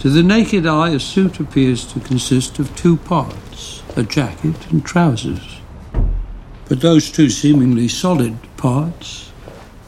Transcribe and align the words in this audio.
To 0.00 0.10
the 0.10 0.22
naked 0.22 0.66
eye, 0.66 0.90
a 0.90 1.00
suit 1.00 1.40
appears 1.40 1.84
to 1.92 2.00
consist 2.00 2.58
of 2.58 2.74
two 2.76 2.98
parts 2.98 3.82
a 3.96 4.02
jacket 4.02 4.70
and 4.70 4.84
trousers. 4.84 5.60
But 6.68 6.80
those 6.80 7.10
two 7.10 7.30
seemingly 7.30 7.88
solid 7.88 8.36
parts 8.58 9.32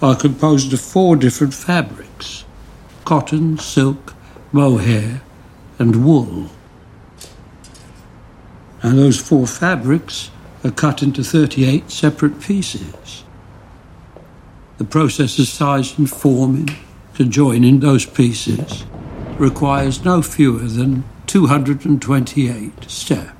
are 0.01 0.17
composed 0.17 0.73
of 0.73 0.81
four 0.81 1.17
different 1.17 1.53
fabrics 1.53 2.45
cotton, 3.05 3.59
silk, 3.59 4.15
mohair, 4.53 5.23
and 5.79 6.05
wool. 6.05 6.51
And 8.83 8.99
those 8.99 9.19
four 9.19 9.47
fabrics 9.47 10.31
are 10.65 10.71
cut 10.71 11.03
into 11.03 11.23
38 11.23 11.91
separate 11.91 12.41
pieces. 12.41 13.25
The 14.79 14.85
process 14.85 15.39
of 15.39 15.49
sizing, 15.49 16.07
forming, 16.07 16.69
conjoining 17.15 17.81
those 17.81 18.07
pieces 18.07 18.85
requires 19.39 20.05
no 20.05 20.21
fewer 20.21 20.67
than 20.67 21.05
228 21.27 22.91
steps. 22.91 23.35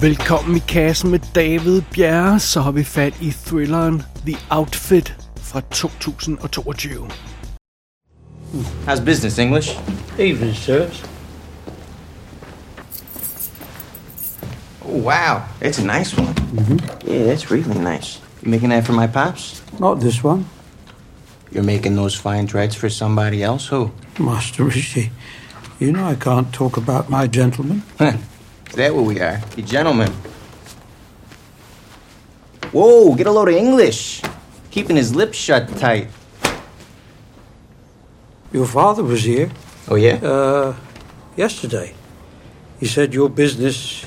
Velkommen 0.00 0.56
i 0.56 0.62
kassen 0.68 1.10
med 1.10 1.20
David 1.34 1.82
Bjerre, 1.94 2.40
så 2.40 2.60
har 2.60 2.70
vi 2.70 2.84
fat 2.84 3.14
i 3.20 3.30
thrilleren 3.30 4.02
The 4.26 4.36
Outfit 4.50 5.16
fra 5.36 5.60
2022. 5.60 7.08
How's 8.86 9.04
business, 9.04 9.38
English? 9.38 9.78
Evening, 10.18 10.54
sirs. 10.54 11.15
Wow, 14.96 15.48
it's 15.60 15.78
a 15.78 15.84
nice 15.84 16.16
one. 16.16 16.34
Yeah, 17.04 17.24
that's 17.24 17.50
really 17.50 17.78
nice. 17.78 18.20
You 18.42 18.50
making 18.50 18.70
that 18.70 18.84
for 18.86 18.92
my 18.92 19.06
pops? 19.06 19.62
Not 19.78 20.00
this 20.00 20.22
one. 20.24 20.46
You're 21.50 21.62
making 21.64 21.96
those 21.96 22.14
fine 22.14 22.46
dreads 22.46 22.74
for 22.74 22.88
somebody 22.90 23.42
else? 23.42 23.66
Who? 23.68 23.90
Master 24.18 24.64
Rishi, 24.64 25.10
you 25.78 25.92
know 25.92 26.04
I 26.06 26.14
can't 26.14 26.52
talk 26.52 26.76
about 26.76 27.08
my 27.10 27.26
gentleman. 27.26 27.82
Is 28.00 28.74
that 28.74 28.94
what 28.94 29.04
we 29.04 29.20
are? 29.20 29.38
The 29.54 29.62
gentleman. 29.62 30.12
Whoa, 32.72 33.14
get 33.14 33.26
a 33.26 33.30
load 33.30 33.48
of 33.48 33.54
English. 33.54 34.22
Keeping 34.70 34.96
his 34.96 35.14
lips 35.14 35.38
shut 35.38 35.68
tight. 35.78 36.08
Your 38.52 38.66
father 38.66 39.02
was 39.02 39.22
here 39.24 39.50
Oh, 39.88 39.94
yeah? 39.96 40.14
uh, 40.16 40.74
yesterday. 41.36 41.94
He 42.80 42.86
said 42.86 43.14
your 43.14 43.28
business 43.30 44.04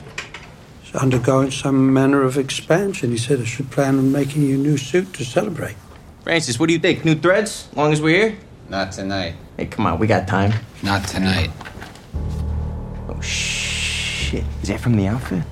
undergoing 0.95 1.51
some 1.51 1.93
manner 1.93 2.23
of 2.23 2.37
expansion. 2.37 3.11
He 3.11 3.17
said 3.17 3.39
I 3.39 3.45
should 3.45 3.69
plan 3.71 3.97
on 3.97 4.11
making 4.11 4.43
you 4.43 4.55
a 4.55 4.57
new 4.57 4.77
suit 4.77 5.13
to 5.15 5.25
celebrate. 5.25 5.75
Francis, 6.23 6.59
what 6.59 6.67
do 6.67 6.73
you 6.73 6.79
think? 6.79 7.05
New 7.05 7.15
threads? 7.15 7.69
Long 7.75 7.91
as 7.91 8.01
we're 8.01 8.29
here? 8.29 8.37
Not 8.69 8.91
tonight. 8.91 9.35
Hey, 9.57 9.65
come 9.65 9.85
on, 9.87 9.99
we 9.99 10.07
got 10.07 10.27
time. 10.27 10.53
Not 10.83 11.07
tonight. 11.07 11.49
Oh, 13.07 13.19
shit. 13.21 14.43
Is 14.61 14.69
that 14.69 14.79
from 14.79 14.95
the 14.95 15.07
outfit? 15.07 15.43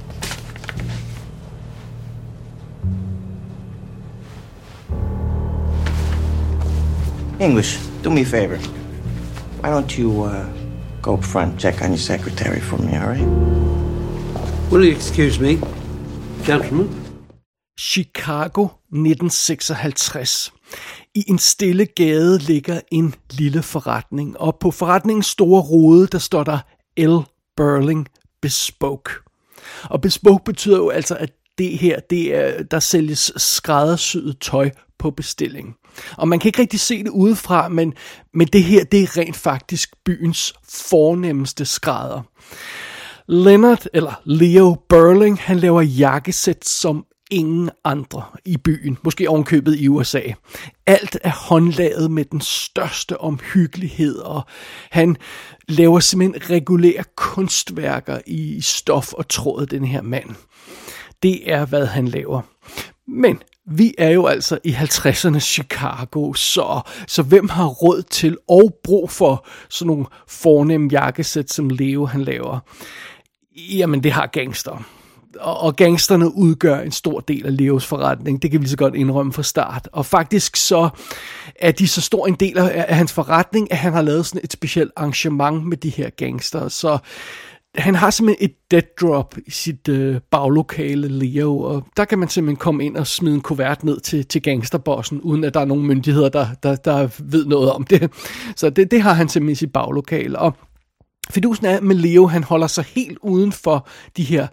English, 7.40 7.78
do 8.02 8.10
me 8.10 8.22
a 8.22 8.26
favor. 8.26 8.58
Why 9.62 9.70
don't 9.70 9.98
you 9.98 10.24
uh, 10.24 10.50
go 11.02 11.16
up 11.16 11.24
front, 11.24 11.60
check 11.60 11.82
on 11.82 11.90
your 11.90 11.98
secretary 11.98 12.60
for 12.60 12.78
me, 12.78 12.96
all 12.98 13.08
right? 13.08 13.87
Will 14.72 14.84
you 14.84 14.96
excuse 14.96 15.42
me, 15.42 15.50
gentlemen? 16.46 16.90
Chicago 17.80 18.68
1956. 18.92 20.54
I 21.16 21.24
en 21.28 21.40
stille 21.40 21.86
gade 21.86 22.38
ligger 22.38 22.82
en 22.92 23.16
lille 23.32 23.64
forretning, 23.64 24.40
og 24.40 24.58
på 24.60 24.72
forretningens 24.72 25.26
store 25.26 25.62
rode, 25.62 26.08
der 26.08 26.18
står 26.18 26.44
der 26.44 26.60
L. 26.98 27.26
Burling 27.58 28.08
Bespoke. 28.42 29.12
Og 29.84 30.02
bespoke 30.02 30.44
betyder 30.46 30.78
jo 30.78 30.90
altså, 30.90 31.16
at 31.16 31.32
det 31.58 31.78
her, 31.78 32.00
det 32.00 32.36
er, 32.36 32.64
der 32.64 32.80
sælges 32.80 33.32
skræddersyet 33.38 34.38
tøj 34.42 34.70
på 35.00 35.12
bestilling. 35.12 35.76
Og 36.18 36.28
man 36.28 36.40
kan 36.40 36.50
ikke 36.50 36.62
rigtig 36.62 36.80
se 36.80 37.04
det 37.04 37.10
udefra, 37.10 37.70
men, 37.70 37.94
men 38.34 38.48
det 38.48 38.64
her, 38.64 38.84
det 38.84 39.04
er 39.04 39.18
rent 39.18 39.36
faktisk 39.36 39.96
byens 40.06 40.54
fornemmeste 40.70 41.66
skrædder. 41.66 42.22
Leonard, 43.30 43.86
eller 43.94 44.22
Leo 44.26 44.78
Burling, 44.90 45.40
han 45.40 45.60
laver 45.60 45.82
jakkesæt 45.82 46.66
som 46.66 47.06
ingen 47.32 47.70
andre 47.84 48.24
i 48.46 48.58
byen, 48.58 48.98
måske 49.04 49.30
ovenkøbet 49.30 49.80
i 49.80 49.88
USA. 49.88 50.22
Alt 50.86 51.18
er 51.24 51.32
håndlaget 51.32 52.12
med 52.12 52.26
den 52.26 52.42
største 52.42 53.22
omhyggelighed, 53.22 54.18
og 54.18 54.42
han 54.92 55.18
laver 55.68 56.00
simpelthen 56.00 56.50
regulære 56.50 57.04
kunstværker 57.16 58.20
i 58.28 58.62
stof 58.62 59.14
og 59.14 59.28
tråd, 59.28 59.66
den 59.66 59.86
her 59.86 60.02
mand. 60.02 60.30
Det 61.24 61.52
er, 61.52 61.66
hvad 61.66 61.86
han 61.86 62.08
laver. 62.08 62.42
Men 63.08 63.42
vi 63.66 63.94
er 63.98 64.10
jo 64.10 64.26
altså 64.26 64.60
i 64.64 64.72
50'ernes 64.72 65.40
Chicago, 65.40 66.34
så, 66.34 66.82
så 67.08 67.24
hvem 67.24 67.50
har 67.50 67.66
råd 67.66 68.02
til 68.02 68.38
og 68.50 68.78
brug 68.84 69.10
for 69.10 69.48
sådan 69.70 69.88
nogle 69.88 70.06
fornemme 70.28 70.90
jakkesæt, 70.92 71.52
som 71.52 71.70
Leo 71.70 72.06
han 72.06 72.22
laver? 72.22 72.60
Jamen, 73.58 74.04
det 74.04 74.12
har 74.12 74.28
gangster. 74.28 74.84
Og, 75.40 75.60
og 75.60 75.76
gangsterne 75.76 76.36
udgør 76.36 76.80
en 76.80 76.92
stor 76.92 77.20
del 77.20 77.46
af 77.46 77.58
Leos 77.58 77.86
forretning. 77.86 78.42
Det 78.42 78.52
kan 78.52 78.60
vi 78.60 78.64
lige 78.64 78.72
så 78.72 78.78
godt 78.78 78.96
indrømme 78.96 79.34
fra 79.34 79.44
start. 79.44 79.90
Og 79.92 80.06
faktisk 80.06 80.56
så 80.56 80.90
er 81.60 81.72
de 81.72 81.88
så 81.88 82.02
stor 82.02 82.28
en 82.28 82.36
del 82.36 82.58
af, 82.58 82.86
af 82.88 82.96
hans 82.96 83.14
forretning, 83.14 83.72
at 83.72 83.78
han 83.78 83.94
har 83.94 84.02
lavet 84.02 84.26
sådan 84.26 84.42
et 84.44 84.54
specielt 84.54 84.92
arrangement 84.96 85.66
med 85.66 85.78
de 85.78 85.90
her 85.90 86.10
gangster. 86.10 86.68
Så 86.68 86.98
han 87.76 87.96
har 87.96 88.10
simpelthen 88.10 88.50
et 88.50 88.56
dead 88.72 88.82
drop 89.02 89.36
i 89.48 89.52
sit 89.52 89.90
øh, 89.90 90.20
baglokale, 90.32 91.08
Leo, 91.08 91.60
og 91.60 91.88
der 91.98 92.06
kan 92.06 92.20
man 92.20 92.30
simpelthen 92.30 92.58
komme 92.58 92.86
ind 92.86 92.98
og 92.98 93.08
smide 93.08 93.36
en 93.36 93.42
kuvert 93.42 93.84
ned 93.84 94.00
til, 94.00 94.26
til 94.26 94.42
gangsterbossen, 94.42 95.22
uden 95.22 95.44
at 95.44 95.54
der 95.54 95.60
er 95.60 95.66
nogen 95.66 95.88
myndigheder, 95.88 96.30
der, 96.30 96.48
der, 96.64 96.76
der 96.76 97.08
ved 97.20 97.46
noget 97.46 97.72
om 97.72 97.84
det. 97.84 98.12
Så 98.56 98.70
det, 98.70 98.92
det 98.92 99.02
har 99.02 99.14
han 99.14 99.30
simpelthen 99.30 99.52
i 99.52 99.56
sit 99.56 99.74
baglokale, 99.74 100.40
og 100.40 100.54
Fidusen 101.30 101.66
er 101.66 101.82
med 101.82 101.96
Leo, 101.96 102.28
han 102.28 102.44
holder 102.44 102.68
sig 102.68 102.84
helt 102.84 103.18
uden 103.22 103.52
for 103.52 103.88
de 104.18 104.24
her 104.24 104.48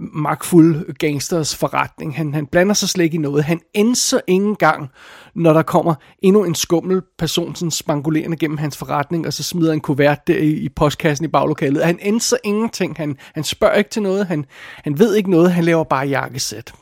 magtfulde 0.00 0.94
gangsters 0.98 1.56
forretning. 1.56 2.16
Han, 2.16 2.34
han 2.34 2.46
blander 2.46 2.74
sig 2.74 2.88
slet 2.88 3.04
ikke 3.04 3.14
i 3.14 3.18
noget. 3.18 3.44
Han 3.44 3.60
ændser 3.74 4.20
ingen 4.26 4.56
gang, 4.56 4.90
når 5.34 5.52
der 5.52 5.62
kommer 5.62 5.94
endnu 6.22 6.44
en 6.44 6.54
skummel 6.54 7.02
person, 7.18 7.54
sådan 7.54 7.70
spangulerende 7.70 8.36
gennem 8.36 8.58
hans 8.58 8.76
forretning, 8.76 9.26
og 9.26 9.32
så 9.32 9.42
smider 9.42 9.72
en 9.72 9.80
kuvert 9.80 10.26
der 10.26 10.38
i, 10.38 10.50
i 10.50 10.68
postkassen 10.68 11.24
i 11.24 11.28
baglokalet. 11.28 11.84
Han 11.84 11.98
ændrer 12.02 12.38
ingenting. 12.44 12.96
Han, 12.96 13.16
han 13.34 13.44
spørger 13.44 13.74
ikke 13.74 13.90
til 13.90 14.02
noget. 14.02 14.26
Han, 14.26 14.44
han 14.84 14.98
ved 14.98 15.14
ikke 15.14 15.30
noget. 15.30 15.52
Han 15.52 15.64
laver 15.64 15.84
bare 15.84 16.06
jakkesæt. 16.06 16.72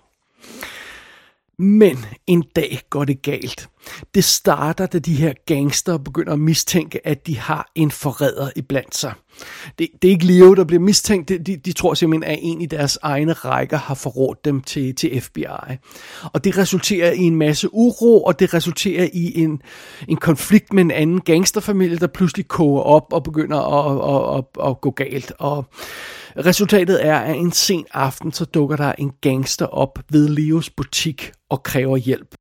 Men 1.58 2.04
en 2.26 2.44
dag 2.56 2.80
går 2.91 3.04
det 3.04 3.22
galt. 3.22 3.68
Det 4.14 4.24
starter, 4.24 4.86
da 4.86 4.98
de 4.98 5.14
her 5.14 5.32
gangster 5.47 5.98
begynder 5.98 6.32
at 6.32 6.38
mistænke, 6.38 7.06
at 7.06 7.26
de 7.26 7.38
har 7.38 7.70
en 7.74 7.91
forræder 7.91 8.50
iblandt 8.56 8.97
sig. 8.97 9.12
Det, 9.78 9.88
det 10.02 10.08
er 10.08 10.12
ikke 10.12 10.26
Leo, 10.26 10.54
der 10.54 10.64
bliver 10.64 10.82
mistænkt. 10.82 11.28
De, 11.28 11.38
de, 11.38 11.56
de 11.56 11.72
tror 11.72 11.94
simpelthen, 11.94 12.32
at 12.32 12.38
en 12.42 12.60
i 12.60 12.66
deres 12.66 12.98
egne 13.02 13.32
rækker 13.32 13.76
har 13.76 13.94
forrådt 13.94 14.44
dem 14.44 14.60
til, 14.60 14.94
til 14.94 15.20
FBI. 15.20 15.44
Og 16.32 16.44
det 16.44 16.58
resulterer 16.58 17.12
i 17.12 17.22
en 17.22 17.36
masse 17.36 17.69
uro, 17.74 18.22
og 18.22 18.38
det 18.41 18.54
resulterer 18.54 19.08
i 19.12 19.42
en, 19.42 19.62
en 20.08 20.16
konflikt 20.16 20.72
med 20.72 20.84
en 20.84 20.91
anden 20.91 21.20
gangsterfamilie, 21.20 21.98
der 21.98 22.06
pludselig 22.06 22.48
koger 22.48 22.82
op 22.82 23.12
og 23.12 23.22
begynder 23.22 23.58
at, 23.58 24.36
at, 24.36 24.44
at, 24.58 24.70
at 24.70 24.80
gå 24.80 24.91
galt. 24.91 25.32
Og 25.38 25.64
resultatet 26.36 27.06
er, 27.06 27.18
at 27.18 27.36
en 27.36 27.53
sen 27.53 27.84
aften, 27.92 28.32
så 28.32 28.44
dukker 28.44 28.77
der 28.77 28.92
en 28.92 29.12
gangster 29.21 29.66
op 29.66 29.98
ved 30.10 30.28
Leos 30.28 30.71
butik 30.71 31.33
og 31.50 31.62
kræver 31.62 31.97
hjælp. 31.97 32.35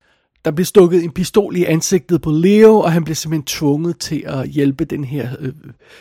Der 0.45 0.51
blev 0.51 0.65
stukket 0.65 1.03
en 1.03 1.11
pistol 1.11 1.55
i 1.55 1.63
ansigtet 1.63 2.21
på 2.21 2.31
Leo, 2.31 2.79
og 2.79 2.91
han 2.91 3.03
bliver 3.03 3.15
simpelthen 3.15 3.45
tvunget 3.45 3.99
til 3.99 4.23
at 4.25 4.47
hjælpe 4.47 4.85
den 4.85 5.03
her 5.03 5.29
øh, 5.39 5.53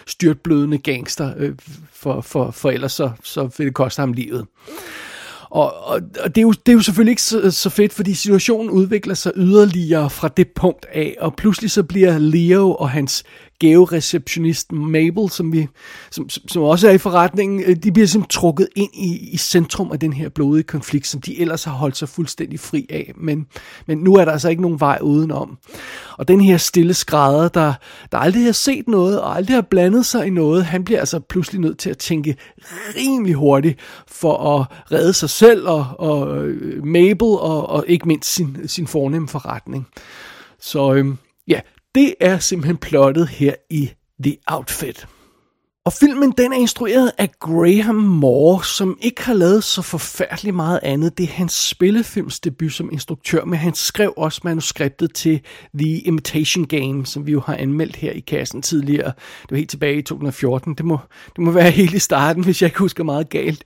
styrtblødende 0.07 0.79
gangster, 0.79 1.33
øh, 1.37 1.53
for, 1.93 2.21
for, 2.21 2.51
for 2.51 2.71
ellers 2.71 2.93
så, 2.93 3.11
så 3.23 3.43
ville 3.43 3.69
det 3.69 3.75
koste 3.75 4.01
ham 4.01 4.13
livet. 4.13 4.47
Og, 5.51 5.87
og, 5.87 6.01
og 6.21 6.35
det, 6.35 6.39
er 6.39 6.43
jo, 6.43 6.53
det 6.53 6.69
er 6.69 6.73
jo 6.73 6.81
selvfølgelig 6.81 7.13
ikke 7.13 7.23
så, 7.23 7.51
så 7.51 7.71
fedt, 7.71 7.93
fordi 7.93 8.15
situationen 8.15 8.71
udvikler 8.71 9.15
sig 9.15 9.33
yderligere 9.37 10.11
fra 10.11 10.29
det 10.29 10.49
punkt 10.49 10.87
af, 10.93 11.17
og 11.21 11.37
pludselig 11.37 11.71
så 11.71 11.83
bliver 11.83 12.19
Leo 12.19 12.75
og 12.75 12.91
hans 12.91 13.25
gavereceptionist 13.59 14.73
Mabel, 14.73 15.31
som, 15.31 15.53
vi, 15.53 15.69
som, 16.11 16.29
som, 16.29 16.49
som 16.49 16.63
også 16.63 16.89
er 16.89 16.93
i 16.93 16.99
forretningen, 16.99 17.61
øh, 17.61 17.77
de 17.77 17.93
bliver 17.93 18.07
simpelthen 18.07 18.41
trukket 18.41 18.69
ind 18.77 18.91
i, 18.95 19.29
i 19.33 19.37
centrum 19.37 19.93
af 19.93 20.01
den 20.01 20.13
her 20.13 20.29
blodige 20.29 20.63
konflikt, 20.63 21.07
som 21.07 21.21
de 21.21 21.41
ellers 21.41 21.65
har 21.65 21.73
holdt 21.73 21.97
sig 21.97 22.09
fuldstændig 22.09 22.61
fri 22.61 22.87
af. 22.91 23.13
Men, 23.17 23.47
men 23.87 23.99
nu 23.99 24.15
er 24.15 24.25
der 24.25 24.33
altså 24.33 24.49
ikke 24.49 24.63
nogen 24.63 24.81
vej 24.81 24.99
udenom. 25.03 25.59
Og 26.19 26.29
den 26.29 26.41
her 26.41 26.57
stille 26.57 26.95
skrædder, 26.95 27.49
der, 27.49 27.75
der 28.13 28.19
aldrig 28.19 28.45
har 28.45 28.53
set 28.53 28.89
noget, 28.89 29.21
og 29.21 29.37
aldrig 29.37 29.57
har 29.57 29.63
blandet 29.63 30.07
sig 30.07 30.27
i 30.27 30.31
noget, 30.31 30.65
han 30.65 30.85
bliver 30.85 31.01
altså 31.01 31.21
pludselig 31.21 31.61
nødt 31.61 31.79
til 31.79 31.91
at 31.91 31.99
tænke 31.99 32.37
rimelig 32.97 33.35
hurtigt 33.35 33.79
for 34.09 34.59
at 34.59 34.67
redde 34.93 35.13
sig 35.13 35.31
selv 35.31 35.69
og, 35.69 35.87
og 35.99 36.47
øh, 36.47 36.85
Mabel 36.87 37.29
og, 37.29 37.69
og 37.69 37.85
ikke 37.89 38.09
mindst 38.09 38.35
sin, 38.35 38.59
sin 38.67 38.87
fornemme 38.87 39.29
forretning. 39.29 39.87
Så 40.61 40.95
øhm, 40.95 41.19
ja, 41.49 41.61
det 41.95 42.15
er 42.21 42.39
simpelthen 42.39 42.77
plottet 42.77 43.29
her 43.29 43.55
i 43.71 43.91
The 44.25 44.37
Outfit. 44.47 45.07
Og 45.87 45.93
filmen 45.93 46.33
den 46.39 46.53
er 46.53 46.57
instrueret 46.57 47.13
af 47.19 47.31
Graham 47.41 47.95
Moore, 47.95 48.65
som 48.65 48.99
ikke 49.01 49.23
har 49.23 49.35
lavet 49.35 49.65
så 49.65 49.83
forfærdeligt 49.83 50.57
meget 50.57 50.81
andet. 50.83 51.19
Det 51.19 51.25
er 51.25 51.33
hans 51.33 51.53
spillefilmsdebut 51.53 52.73
som 52.73 52.89
instruktør, 52.93 53.45
men 53.45 53.59
han 53.59 53.75
skrev 53.75 54.15
også 54.17 54.41
manuskriptet 54.45 55.15
til 55.15 55.41
The 55.79 55.99
Imitation 55.99 56.65
Game, 56.65 57.07
som 57.07 57.27
vi 57.27 57.33
jo 57.33 57.41
har 57.41 57.57
anmeldt 57.57 57.97
her 57.97 58.13
i 58.13 58.21
kassen 58.21 58.63
tidligere. 58.63 59.13
Det 59.43 59.51
var 59.51 59.57
helt 59.57 59.71
tilbage 59.71 59.99
i 59.99 60.03
2014. 60.03 60.75
Det 60.75 60.85
må, 60.85 60.99
det 61.37 61.39
må 61.39 61.51
være 61.51 61.71
helt 61.71 61.95
i 61.95 61.99
starten, 61.99 62.45
hvis 62.45 62.63
jeg 62.63 62.69
ikke 62.69 62.79
husker 62.79 63.05
meget 63.05 63.29
galt. 63.29 63.65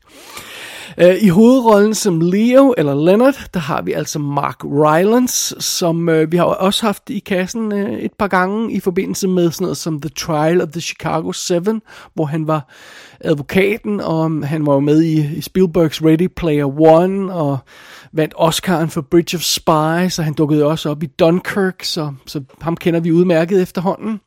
Uh, 1.03 1.23
I 1.25 1.29
hovedrollen 1.29 1.95
som 1.95 2.21
Leo, 2.21 2.75
eller 2.79 2.95
Leonard, 2.95 3.49
der 3.55 3.61
har 3.61 3.83
vi 3.83 3.93
altså 3.93 4.19
Mark 4.19 4.65
Rylance, 4.65 5.61
som 5.61 6.09
øh, 6.09 6.33
vi 6.33 6.37
har 6.37 6.45
også 6.45 6.87
haft 6.87 7.11
i 7.11 7.19
kassen 7.19 7.73
øh, 7.73 7.99
et 7.99 8.13
par 8.19 8.29
gange 8.29 8.73
i 8.73 8.81
forbindelse 8.81 9.29
med 9.29 9.51
sådan 9.51 9.65
noget 9.65 9.77
som 9.77 10.01
The 10.01 10.11
Trial 10.11 10.63
of 10.63 10.69
the 10.69 10.81
Chicago 10.81 11.33
7, 11.33 11.55
hvor 12.15 12.25
han 12.25 12.47
var 12.47 12.73
advokaten, 13.21 14.01
og 14.01 14.47
han 14.47 14.67
var 14.67 14.75
jo 14.75 14.81
med 14.81 15.03
i, 15.03 15.37
i 15.37 15.41
Spielbergs 15.41 16.05
Ready 16.05 16.29
Player 16.37 16.81
One, 16.81 17.35
og 17.35 17.59
vandt 18.13 18.35
Oscar'en 18.35 18.89
for 18.89 19.01
Bridge 19.01 19.37
of 19.37 19.43
Spies, 19.43 20.19
og 20.19 20.25
han 20.25 20.35
dukkede 20.35 20.65
også 20.65 20.91
op 20.91 21.03
i 21.03 21.07
Dunkirk, 21.07 21.85
så, 21.85 22.13
så 22.27 22.43
ham 22.61 22.77
kender 22.77 23.01
vi 23.01 23.13
udmærket 23.13 23.63
efterhånden. 23.63 24.21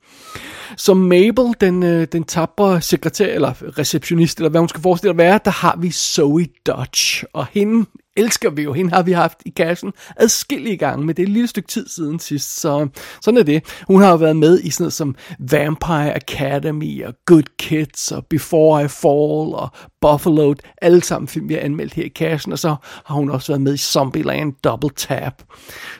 Som 0.78 0.98
Mabel, 0.98 1.46
den, 1.62 1.84
øh, 1.84 2.08
den 2.12 2.24
tabre 2.24 2.82
sekretær, 2.82 3.34
eller 3.34 3.80
receptionist, 3.80 4.38
eller 4.38 4.50
hvad 4.50 4.60
hun 4.60 4.70
skal 4.70 4.82
forestille 4.82 5.12
at 5.12 5.18
være, 5.18 5.40
der 5.46 5.52
har 5.52 5.78
vi 5.80 5.92
Zoe 5.92 6.46
Dodge. 6.68 7.28
Og 7.34 7.46
hende 7.52 7.86
elsker 8.18 8.50
vi 8.50 8.62
jo. 8.62 8.74
Hende 8.74 8.92
har 8.92 9.04
vi 9.04 9.12
haft 9.12 9.38
i 9.46 9.50
kassen 9.50 9.94
adskillige 10.18 10.78
gange, 10.78 11.06
men 11.06 11.16
det 11.16 11.24
er 11.24 11.28
et 11.28 11.34
lille 11.34 11.48
stykke 11.48 11.68
tid 11.68 11.88
siden 11.88 12.20
sidst, 12.20 12.60
så 12.62 12.88
sådan 13.22 13.38
er 13.38 13.44
det. 13.44 13.64
Hun 13.88 14.02
har 14.02 14.10
jo 14.10 14.16
været 14.16 14.36
med 14.36 14.60
i 14.60 14.70
sådan 14.70 14.84
noget 14.84 14.94
som 14.94 15.16
Vampire 15.40 16.16
Academy 16.16 17.06
og 17.06 17.14
Good 17.26 17.58
Kids 17.60 18.12
og 18.12 18.26
Before 18.26 18.86
I 18.86 18.88
Fall 18.88 19.56
og 19.56 19.70
Buffalo, 20.02 20.54
alle 20.82 21.04
sammen 21.04 21.28
film, 21.28 21.50
vi 21.50 21.54
har 21.54 21.62
anmeldt 21.62 21.94
her 21.94 22.04
i 22.04 22.08
kassen, 22.08 22.52
og 22.52 22.60
så 22.60 22.76
har 23.06 23.16
hun 23.16 23.30
også 23.30 23.52
været 23.52 23.62
med 23.62 23.74
i 23.74 23.78
Zombieland 23.78 24.54
Double 24.64 24.90
Tap. 24.96 25.44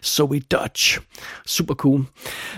Zoe 0.04 0.40
Dutch. 0.40 1.00
Super 1.46 1.74
cool. 1.74 2.06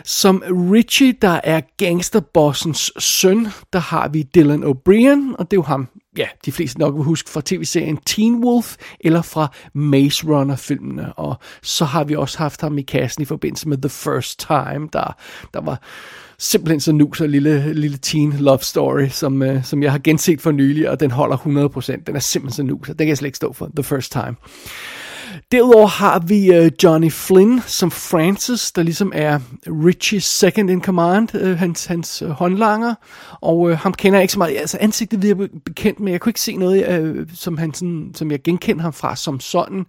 Som 0.05 0.43
Richie, 0.71 1.13
der 1.21 1.39
er 1.43 1.61
gangsterbossens 1.77 2.91
søn, 2.99 3.47
der 3.73 3.79
har 3.79 4.07
vi 4.07 4.23
Dylan 4.23 4.63
O'Brien, 4.63 5.35
og 5.39 5.51
det 5.51 5.57
er 5.57 5.57
jo 5.57 5.61
ham, 5.61 5.87
ja, 6.17 6.27
de 6.45 6.51
fleste 6.51 6.79
nok 6.79 6.95
vil 6.95 7.03
huske 7.03 7.29
fra 7.29 7.41
tv-serien 7.45 7.97
Teen 7.97 8.43
Wolf, 8.43 8.75
eller 8.99 9.21
fra 9.21 9.51
Maze 9.73 10.27
Runner-filmene. 10.27 11.13
Og 11.13 11.35
så 11.61 11.85
har 11.85 12.03
vi 12.03 12.15
også 12.15 12.37
haft 12.37 12.61
ham 12.61 12.77
i 12.77 12.81
kassen 12.81 13.21
i 13.21 13.25
forbindelse 13.25 13.69
med 13.69 13.77
The 13.77 13.89
First 13.89 14.39
Time, 14.39 14.89
der, 14.93 15.15
der 15.53 15.61
var 15.61 15.81
simpelthen 16.37 16.79
så 16.79 16.91
nu 16.91 17.13
så 17.13 17.27
lille, 17.27 17.73
lille 17.73 17.97
teen 17.97 18.33
love 18.33 18.59
story, 18.59 19.07
som, 19.07 19.41
uh, 19.41 19.63
som 19.63 19.83
jeg 19.83 19.91
har 19.91 19.99
genset 19.99 20.41
for 20.41 20.51
nylig, 20.51 20.89
og 20.89 20.99
den 20.99 21.11
holder 21.11 21.37
100%. 21.37 22.03
Den 22.07 22.15
er 22.15 22.19
simpelthen 22.19 22.55
så 22.55 22.63
nu, 22.63 22.83
så 22.83 22.93
den 22.93 22.97
kan 22.97 23.07
jeg 23.07 23.17
slet 23.17 23.27
ikke 23.27 23.35
stå 23.35 23.53
for. 23.53 23.69
The 23.75 23.83
First 23.83 24.11
Time. 24.11 24.35
Derudover 25.51 25.87
har 25.87 26.19
vi 26.19 26.59
uh, 26.59 26.67
Johnny 26.83 27.11
Flynn 27.11 27.61
som 27.67 27.91
Francis, 27.91 28.71
der 28.71 28.83
ligesom 28.83 29.11
er 29.15 29.39
Richies 29.67 30.23
second 30.23 30.69
in 30.69 30.81
command, 30.81 31.35
uh, 31.35 31.49
hans, 31.49 31.85
hans 31.85 32.21
uh, 32.21 32.29
håndlanger, 32.29 32.95
og 33.41 33.59
uh, 33.59 33.71
ham 33.71 33.93
kender 33.93 34.19
jeg 34.19 34.23
ikke 34.23 34.33
så 34.33 34.39
meget, 34.39 34.57
altså 34.57 34.77
ansigtet 34.81 35.21
virker 35.21 35.47
bekendt, 35.65 35.99
men 35.99 36.11
jeg 36.11 36.21
kunne 36.21 36.29
ikke 36.29 36.41
se 36.41 36.55
noget, 36.55 37.01
uh, 37.01 37.25
som, 37.35 37.57
han 37.57 37.73
sådan, 37.73 38.11
som 38.15 38.31
jeg 38.31 38.43
genkender 38.43 38.81
ham 38.81 38.93
fra 38.93 39.15
som 39.15 39.39
sådan, 39.39 39.85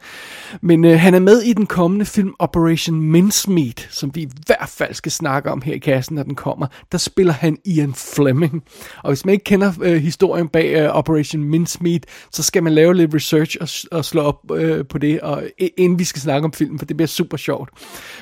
men 0.60 0.84
uh, 0.84 0.90
han 0.90 1.14
er 1.14 1.18
med 1.18 1.42
i 1.42 1.52
den 1.52 1.66
kommende 1.66 2.04
film 2.04 2.34
Operation 2.38 3.00
Mincemeat, 3.00 3.88
som 3.90 4.10
vi 4.14 4.22
i 4.22 4.28
hvert 4.46 4.68
fald 4.68 4.94
skal 4.94 5.12
snakke 5.12 5.50
om 5.50 5.62
her 5.62 5.74
i 5.74 5.78
kassen, 5.78 6.14
når 6.14 6.22
den 6.22 6.34
kommer, 6.34 6.66
der 6.92 6.98
spiller 6.98 7.32
han 7.32 7.58
Ian 7.64 7.94
Fleming, 7.94 8.62
og 9.02 9.10
hvis 9.10 9.24
man 9.24 9.32
ikke 9.32 9.44
kender 9.44 9.72
uh, 9.80 9.86
historien 9.86 10.48
bag 10.48 10.88
uh, 10.88 10.96
Operation 10.96 11.44
Mincemeat, 11.44 12.06
så 12.32 12.42
skal 12.42 12.62
man 12.62 12.72
lave 12.72 12.94
lidt 12.94 13.14
research 13.14 13.56
og, 13.60 13.68
og 13.98 14.04
slå 14.04 14.22
op 14.22 14.50
uh, 14.50 14.86
på 14.88 14.98
det, 14.98 15.20
og 15.24 15.42
inden 15.58 15.98
vi 15.98 16.04
skal 16.04 16.22
snakke 16.22 16.44
om 16.44 16.52
filmen, 16.52 16.78
for 16.78 16.86
det 16.86 16.96
bliver 16.96 17.08
super 17.08 17.36
sjovt. 17.36 17.70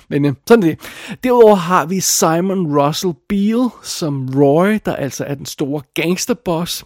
Men 0.09 0.25
øh, 0.25 0.33
sådan 0.49 0.63
er 0.63 0.69
det. 0.69 0.79
Derudover 1.25 1.55
har 1.55 1.87
vi 1.87 2.01
Simon 2.01 2.79
Russell 2.79 3.15
Beale 3.29 3.71
som 3.83 4.29
Roy, 4.37 4.79
der 4.85 4.97
altså 4.97 5.25
er 5.25 5.35
den 5.35 5.47
store 5.47 5.83
gangsterboss. 5.95 6.85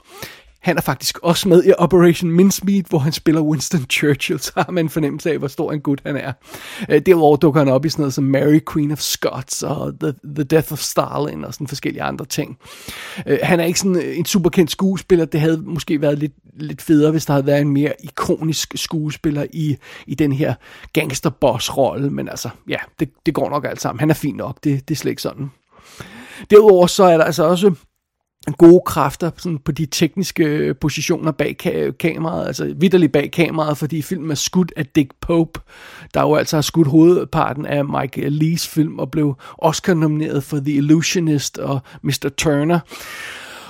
Han 0.66 0.76
er 0.76 0.80
faktisk 0.80 1.18
også 1.18 1.48
med 1.48 1.64
i 1.64 1.72
Operation 1.78 2.30
Mincemeat, 2.30 2.86
hvor 2.86 2.98
han 2.98 3.12
spiller 3.12 3.40
Winston 3.40 3.80
Churchill, 3.90 4.40
så 4.46 4.52
har 4.56 4.70
man 4.70 4.84
en 4.84 4.88
fornemmelse 4.88 5.30
af, 5.30 5.38
hvor 5.38 5.48
stor 5.48 5.72
en 5.72 5.80
gut 5.80 6.00
han 6.06 6.16
er. 6.16 6.32
Øh, 6.88 7.02
derudover 7.06 7.36
dukker 7.36 7.60
han 7.60 7.68
op 7.68 7.84
i 7.84 7.88
sådan 7.88 8.02
noget 8.02 8.14
som 8.14 8.24
Mary 8.24 8.60
Queen 8.72 8.92
of 8.92 8.98
Scots 8.98 9.62
og 9.62 9.94
The, 10.00 10.14
The 10.24 10.44
Death 10.44 10.72
of 10.72 10.78
Stalin 10.78 11.44
og 11.44 11.54
sådan 11.54 11.66
forskellige 11.66 12.02
andre 12.02 12.24
ting. 12.24 12.58
Øh, 13.26 13.38
han 13.42 13.60
er 13.60 13.64
ikke 13.64 13.80
sådan 13.80 14.02
en 14.02 14.24
superkendt 14.24 14.70
skuespiller. 14.70 15.24
Det 15.24 15.40
havde 15.40 15.62
måske 15.66 16.00
været 16.00 16.18
lidt, 16.18 16.32
lidt 16.56 16.82
federe, 16.82 17.10
hvis 17.10 17.26
der 17.26 17.32
havde 17.32 17.46
været 17.46 17.60
en 17.60 17.72
mere 17.72 17.92
ikonisk 18.02 18.72
skuespiller 18.74 19.46
i, 19.52 19.76
i 20.06 20.14
den 20.14 20.32
her 20.32 20.54
gangsterboss-rolle. 20.92 22.10
Men 22.10 22.28
altså, 22.28 22.48
ja, 22.68 22.78
det, 23.00 23.10
det 23.26 23.34
går 23.34 23.50
nok 23.50 23.64
alt 23.64 23.80
sammen. 23.80 24.00
Han 24.00 24.10
er 24.10 24.14
fin 24.14 24.34
nok. 24.34 24.56
Det, 24.64 24.88
det 24.88 24.94
er 24.94 24.98
slet 24.98 25.10
ikke 25.10 25.22
sådan. 25.22 25.50
Derudover 26.50 26.86
så 26.86 27.04
er 27.04 27.16
der 27.16 27.24
altså 27.24 27.44
også 27.44 27.74
gode 28.52 28.82
kræfter 28.86 29.30
sådan 29.36 29.58
på 29.58 29.72
de 29.72 29.86
tekniske 29.86 30.44
øh, 30.44 30.74
positioner 30.80 31.32
bag 31.32 31.56
ka- 31.66 31.90
kameraet, 31.90 32.46
altså 32.46 32.74
vidderligt 32.76 33.12
bag 33.12 33.30
kameraet, 33.32 33.78
fordi 33.78 34.02
filmen 34.02 34.30
er 34.30 34.34
skudt 34.34 34.72
af 34.76 34.86
Dick 34.86 35.10
Pope, 35.20 35.60
der 36.14 36.20
jo 36.20 36.34
altså 36.34 36.56
har 36.56 36.62
skudt 36.62 36.88
hovedparten 36.88 37.66
af 37.66 37.84
Mike 37.84 38.28
Lees 38.28 38.68
film 38.68 38.98
og 38.98 39.10
blev 39.10 39.34
Oscar 39.58 39.94
nomineret 39.94 40.44
for 40.44 40.56
The 40.56 40.72
Illusionist 40.72 41.58
og 41.58 41.80
Mr. 42.02 42.30
Turner. 42.38 42.80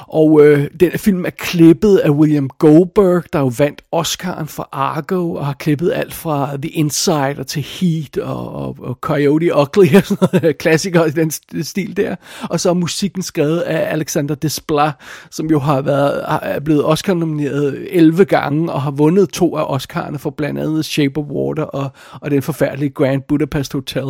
Og 0.08 0.46
øh, 0.46 0.70
den 0.80 0.90
film 0.90 1.24
er 1.24 1.30
klippet 1.30 1.96
af 1.96 2.10
William 2.10 2.48
Goldberg, 2.58 3.22
der 3.32 3.38
jo 3.38 3.52
vandt 3.58 3.82
Oscar'en 3.96 4.44
for 4.44 4.68
Argo, 4.72 5.34
og 5.34 5.46
har 5.46 5.52
klippet 5.52 5.92
alt 5.94 6.14
fra 6.14 6.56
The 6.56 6.70
Insider 6.70 7.42
til 7.42 7.62
Heat 7.62 8.18
og, 8.18 8.52
og, 8.52 8.76
og 8.80 8.98
Coyote 9.00 9.56
Ugly, 9.56 9.96
og 9.96 10.02
sådan 10.06 10.28
noget, 10.32 10.58
klassikere 10.62 11.08
i 11.08 11.10
den 11.10 11.30
stil 11.62 11.96
der. 11.96 12.16
Og 12.50 12.60
så 12.60 12.70
er 12.70 12.74
musikken 12.74 13.22
skrevet 13.22 13.60
af 13.60 13.92
Alexander 13.92 14.34
Desplat, 14.34 14.92
som 15.30 15.46
jo 15.46 15.58
har 15.58 15.82
været 15.82 16.24
er 16.42 16.60
blevet 16.60 16.84
Oscar-nomineret 16.84 17.86
11 17.90 18.24
gange, 18.24 18.72
og 18.72 18.82
har 18.82 18.90
vundet 18.90 19.28
to 19.28 19.56
af 19.56 19.76
Oscar'erne 19.76 20.16
for 20.16 20.30
blandt 20.30 20.60
andet 20.60 20.84
Shape 20.84 21.20
of 21.20 21.24
Water 21.26 21.62
og, 21.62 21.90
og 22.20 22.30
den 22.30 22.42
forfærdelige 22.42 22.90
Grand 22.90 23.22
Budapest 23.28 23.72
Hotel. 23.72 24.06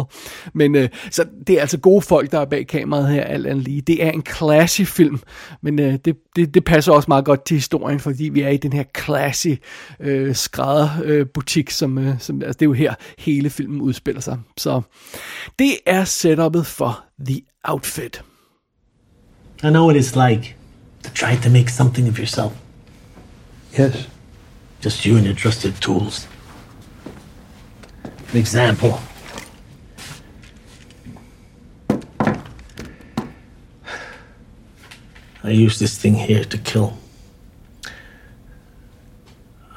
Men 0.54 0.74
øh, 0.74 0.88
så 1.10 1.24
det 1.46 1.56
er 1.56 1.60
altså 1.60 1.78
gode 1.78 2.02
folk, 2.02 2.32
der 2.32 2.40
er 2.40 2.44
bag 2.44 2.66
kameraet 2.66 3.08
her, 3.08 3.22
alt 3.22 3.46
andet 3.46 3.64
lige. 3.64 3.80
Det 3.80 4.04
er 4.04 4.10
en 4.10 4.22
classy 4.36 4.82
film, 4.82 5.20
men 5.62 5.78
øh, 5.78 5.85
det, 5.92 6.16
det, 6.36 6.54
det 6.54 6.64
passer 6.64 6.92
også 6.92 7.06
meget 7.08 7.24
godt 7.24 7.44
til 7.44 7.54
historien, 7.54 8.00
fordi 8.00 8.24
vi 8.24 8.40
er 8.40 8.48
i 8.48 8.56
den 8.56 8.72
her 8.72 8.84
classy 9.04 9.54
øh, 10.00 10.34
skrædderbutik, 10.34 11.68
øh, 11.68 11.72
som, 11.72 11.98
øh, 11.98 12.14
som 12.18 12.42
altså, 12.42 12.52
det 12.52 12.62
er 12.62 12.66
jo 12.66 12.72
her 12.72 12.94
hele 13.18 13.50
filmen 13.50 13.80
udspiller 13.80 14.20
sig. 14.20 14.38
Så 14.56 14.82
det 15.58 15.76
er 15.86 16.04
setupet 16.04 16.66
for 16.66 17.04
The 17.26 17.42
Outfit. 17.64 18.22
I 19.62 19.70
know 19.70 19.86
what 19.90 19.96
it's 19.96 20.28
like 20.28 20.56
to 21.02 21.10
try 21.14 21.36
to 21.42 21.50
make 21.50 21.70
something 21.70 22.08
of 22.08 22.18
yourself. 22.18 22.52
Yes. 23.80 24.08
Just 24.84 25.04
you 25.04 25.16
and 25.16 25.26
your 25.26 25.34
trusted 25.34 25.72
tools. 25.80 26.28
An 28.32 28.40
example. 28.40 28.92
I 35.46 35.50
use 35.50 35.78
this 35.78 35.96
thing 35.96 36.14
here 36.14 36.42
to 36.42 36.58
kill. 36.58 36.98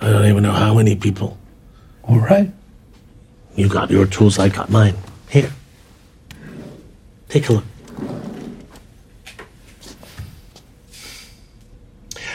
I 0.01 0.09
don't 0.09 0.25
even 0.25 0.41
know 0.41 0.51
how 0.51 0.73
many 0.73 0.95
people. 0.95 1.37
All 2.05 2.17
right. 2.17 2.51
You 3.55 3.69
got 3.69 3.91
your 3.91 4.07
tools, 4.07 4.39
I 4.39 4.49
got 4.49 4.71
mine. 4.71 4.95
Here. 5.29 5.51
Take 7.27 7.49
a 7.49 7.53
look. 7.53 7.65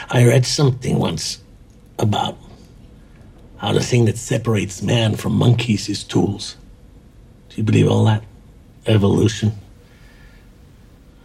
I 0.09 0.25
read 0.25 0.45
something 0.45 0.97
once 0.97 1.41
about 1.99 2.37
how 3.57 3.73
the 3.73 3.81
thing 3.81 4.05
that 4.05 4.17
separates 4.17 4.81
man 4.81 5.17
from 5.17 5.33
monkeys 5.33 5.89
is 5.89 6.05
tools. 6.05 6.55
Do 7.49 7.57
you 7.57 7.63
believe 7.63 7.89
all 7.89 8.05
that? 8.05 8.23
Evolution? 8.85 9.51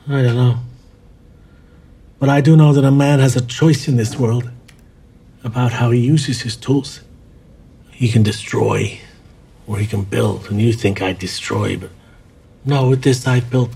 I 0.08 0.22
don't 0.22 0.34
know. 0.34 0.58
But 2.20 2.28
I 2.28 2.42
do 2.42 2.54
know 2.54 2.74
that 2.74 2.84
a 2.84 2.90
man 2.90 3.18
has 3.18 3.34
a 3.34 3.40
choice 3.40 3.88
in 3.88 3.96
this 3.96 4.18
world 4.18 4.50
about 5.42 5.72
how 5.72 5.90
he 5.90 6.00
uses 6.00 6.42
his 6.42 6.54
tools. 6.54 7.00
He 7.90 8.08
can 8.10 8.22
destroy 8.22 9.00
or 9.66 9.78
he 9.78 9.86
can 9.86 10.04
build, 10.04 10.50
and 10.50 10.60
you 10.60 10.74
think 10.74 11.00
I 11.00 11.14
destroy, 11.14 11.78
but 11.78 11.90
no, 12.64 12.90
with 12.90 13.02
this 13.02 13.26
I've 13.26 13.48
built 13.48 13.70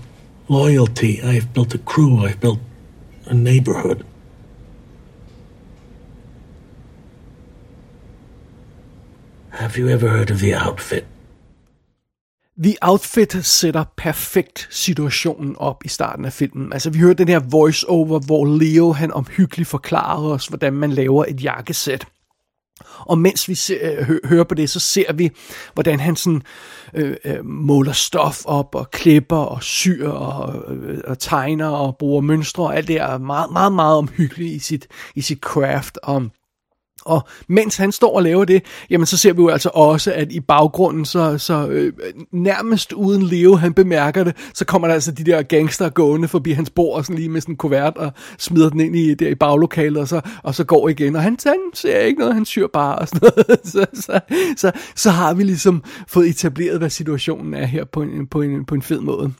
loyalty, 0.47 1.23
I've 1.23 1.53
built 1.53 1.73
a 1.73 1.79
crew, 1.79 2.25
I've 2.25 2.39
built 2.39 2.59
a 3.25 3.33
neighborhood. 3.33 4.05
Have 9.51 9.75
you 9.77 9.89
ever 9.89 10.09
heard 10.09 10.29
of 10.29 10.39
the 10.39 10.53
outfit? 10.53 11.07
The 12.63 12.75
Outfit 12.81 13.45
sætter 13.45 13.83
perfekt 13.97 14.67
situationen 14.71 15.55
op 15.57 15.85
i 15.85 15.87
starten 15.87 16.25
af 16.25 16.33
filmen. 16.33 16.73
Altså, 16.73 16.89
vi 16.89 16.99
hører 16.99 17.13
den 17.13 17.27
her 17.27 17.39
voice-over, 17.39 18.19
hvor 18.19 18.45
Leo 18.45 18.91
han 18.91 19.11
omhyggeligt 19.11 19.69
forklarer 19.69 20.29
os, 20.29 20.47
hvordan 20.47 20.73
man 20.73 20.91
laver 20.91 21.25
et 21.27 21.43
jakkesæt. 21.43 22.07
Og 22.99 23.17
mens 23.17 23.49
vi 23.49 23.55
ser, 23.55 23.99
øh, 23.99 24.05
hø, 24.05 24.19
hører 24.25 24.43
på 24.43 24.55
det, 24.55 24.69
så 24.69 24.79
ser 24.79 25.13
vi, 25.13 25.31
hvordan 25.73 25.99
han 25.99 26.15
sådan 26.15 26.41
øh, 26.93 27.15
øh, 27.25 27.45
måler 27.45 27.91
stof 27.91 28.45
op 28.45 28.75
og 28.75 28.91
klipper 28.91 29.37
og 29.37 29.63
syr 29.63 30.09
og, 30.09 30.73
øh, 30.75 30.99
og 31.07 31.19
tegner 31.19 31.67
og 31.67 31.97
bruger 31.97 32.21
mønstre 32.21 32.63
og 32.63 32.75
alt 32.75 32.87
det 32.87 32.95
er 32.95 33.17
meget, 33.17 33.51
meget, 33.51 33.73
meget 33.73 33.97
omhyggeligt 33.97 34.53
i 34.53 34.59
sit, 34.59 34.87
i 35.15 35.21
sit 35.21 35.39
craft. 35.39 35.97
Og 36.03 36.23
og 37.05 37.27
mens 37.47 37.77
han 37.77 37.91
står 37.91 38.15
og 38.15 38.23
laver 38.23 38.45
det, 38.45 38.63
jamen 38.89 39.05
så 39.05 39.17
ser 39.17 39.33
vi 39.33 39.41
jo 39.41 39.49
altså 39.49 39.69
også, 39.73 40.13
at 40.13 40.31
i 40.31 40.39
baggrunden, 40.39 41.05
så, 41.05 41.37
så 41.37 41.67
øh, 41.67 41.93
nærmest 42.31 42.93
uden 42.93 43.23
Leo, 43.23 43.55
han 43.55 43.73
bemærker 43.73 44.23
det, 44.23 44.35
så 44.53 44.65
kommer 44.65 44.87
der 44.87 44.95
altså 44.95 45.11
de 45.11 45.23
der 45.23 45.41
gangster 45.41 45.89
gående 45.89 46.27
forbi 46.27 46.51
hans 46.51 46.69
bord, 46.69 46.97
og 46.97 47.05
sådan 47.05 47.15
lige 47.15 47.29
med 47.29 47.41
sådan 47.41 47.53
en 47.53 47.57
kuvert, 47.57 47.97
og 47.97 48.11
smider 48.37 48.69
den 48.69 48.79
ind 48.79 48.95
i, 48.95 49.13
der 49.13 49.27
i 49.27 49.35
baglokalet, 49.35 49.97
og 49.97 50.07
så, 50.07 50.21
og 50.43 50.55
så 50.55 50.63
går 50.63 50.89
igen, 50.89 51.15
og 51.15 51.21
han, 51.21 51.37
han 51.45 51.59
ser 51.73 51.99
ikke 51.99 52.19
noget, 52.19 52.33
han 52.33 52.45
syr 52.45 52.67
bare, 52.73 52.95
og 52.95 53.07
sådan 53.07 53.29
noget. 53.35 53.59
Så, 53.75 53.85
så, 53.93 54.19
så, 54.57 54.71
så 54.95 55.09
har 55.09 55.33
vi 55.33 55.43
ligesom 55.43 55.83
fået 56.07 56.29
etableret, 56.29 56.77
hvad 56.77 56.89
situationen 56.89 57.53
er 57.53 57.65
her 57.65 57.85
på 57.85 58.01
en, 58.01 58.27
på 58.27 58.41
en, 58.41 58.65
på 58.65 58.75
en 58.75 58.81
fed 58.81 58.99
måde. 58.99 59.33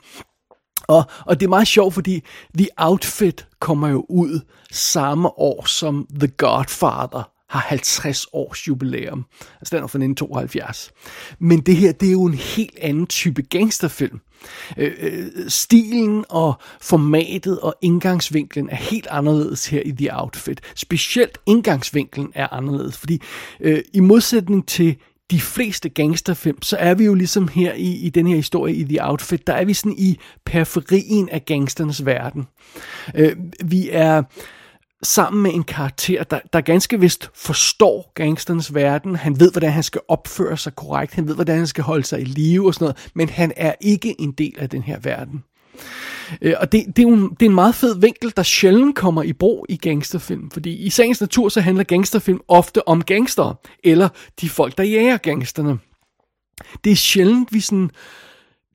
Og, 0.87 1.03
og 1.25 1.39
det 1.39 1.45
er 1.45 1.49
meget 1.49 1.67
sjovt, 1.67 1.93
fordi 1.93 2.23
The 2.57 2.67
Outfit 2.77 3.47
kommer 3.59 3.87
jo 3.87 4.05
ud 4.09 4.39
samme 4.71 5.39
år 5.39 5.65
som 5.65 6.07
The 6.19 6.27
Godfather 6.27 7.34
har 7.49 7.59
50 7.59 8.27
års 8.33 8.67
jubilæum. 8.67 9.25
Altså 9.61 9.75
den 9.75 9.83
er 9.83 9.87
fra 9.87 9.97
1972. 9.97 10.91
Men 11.39 11.61
det 11.61 11.75
her, 11.75 11.91
det 11.91 12.07
er 12.07 12.11
jo 12.11 12.25
en 12.25 12.33
helt 12.33 12.77
anden 12.81 13.07
type 13.07 13.41
gangsterfilm. 13.41 14.19
Øh, 14.77 14.91
øh, 14.99 15.27
stilen 15.47 16.25
og 16.29 16.53
formatet 16.81 17.59
og 17.59 17.75
indgangsvinklen 17.81 18.69
er 18.69 18.75
helt 18.75 19.07
anderledes 19.09 19.67
her 19.67 19.81
i 19.85 19.91
The 19.91 20.09
Outfit. 20.11 20.61
Specielt 20.75 21.37
indgangsvinklen 21.45 22.31
er 22.35 22.53
anderledes, 22.53 22.97
fordi 22.97 23.21
øh, 23.59 23.79
i 23.93 23.99
modsætning 23.99 24.67
til 24.67 24.95
de 25.31 25.41
fleste 25.41 25.89
gangsterfilm, 25.89 26.61
så 26.61 26.77
er 26.77 26.93
vi 26.93 27.05
jo 27.05 27.13
ligesom 27.13 27.47
her 27.47 27.73
i, 27.73 27.93
i 27.93 28.09
den 28.09 28.27
her 28.27 28.35
historie 28.35 28.75
i 28.75 28.83
The 28.83 29.05
Outfit, 29.05 29.47
der 29.47 29.53
er 29.53 29.65
vi 29.65 29.73
sådan 29.73 29.95
i 29.97 30.19
periferien 30.45 31.29
af 31.29 31.45
gangsternes 31.45 32.05
verden. 32.05 32.47
Øh, 33.15 33.35
vi 33.65 33.89
er 33.91 34.23
sammen 35.05 35.43
med 35.43 35.53
en 35.53 35.63
karakter, 35.63 36.23
der, 36.23 36.39
der 36.53 36.61
ganske 36.61 36.99
vist 36.99 37.29
forstår 37.35 38.11
gangsternes 38.15 38.73
verden. 38.73 39.15
Han 39.15 39.39
ved, 39.39 39.51
hvordan 39.51 39.71
han 39.71 39.83
skal 39.83 40.01
opføre 40.07 40.57
sig 40.57 40.75
korrekt. 40.75 41.13
Han 41.13 41.27
ved, 41.27 41.35
hvordan 41.35 41.57
han 41.57 41.67
skal 41.67 41.83
holde 41.83 42.03
sig 42.03 42.21
i 42.21 42.23
live 42.23 42.67
og 42.67 42.73
sådan 42.73 42.85
noget. 42.85 43.09
Men 43.13 43.29
han 43.29 43.51
er 43.55 43.73
ikke 43.81 44.21
en 44.21 44.31
del 44.31 44.53
af 44.57 44.69
den 44.69 44.83
her 44.83 44.99
verden. 44.99 45.43
Øh, 46.41 46.53
og 46.59 46.71
det, 46.71 46.85
det, 46.95 47.03
er 47.03 47.07
en, 47.07 47.29
det 47.29 47.41
er 47.41 47.49
en 47.49 47.55
meget 47.55 47.75
fed 47.75 47.99
vinkel, 47.99 48.33
der 48.37 48.43
sjældent 48.43 48.95
kommer 48.95 49.23
i 49.23 49.33
brug 49.33 49.65
i 49.69 49.77
gangsterfilm. 49.77 50.51
Fordi 50.51 50.75
i 50.75 50.89
sagens 50.89 51.21
natur, 51.21 51.49
så 51.49 51.61
handler 51.61 51.83
gangsterfilm 51.83 52.39
ofte 52.47 52.87
om 52.87 53.03
gangster, 53.03 53.59
eller 53.83 54.09
de 54.41 54.49
folk, 54.49 54.77
der 54.77 54.83
jager 54.83 55.17
gangsterne. 55.17 55.77
Det 56.83 56.91
er 56.91 56.95
sjældent, 56.95 57.53
vi 57.53 57.59
sådan 57.59 57.89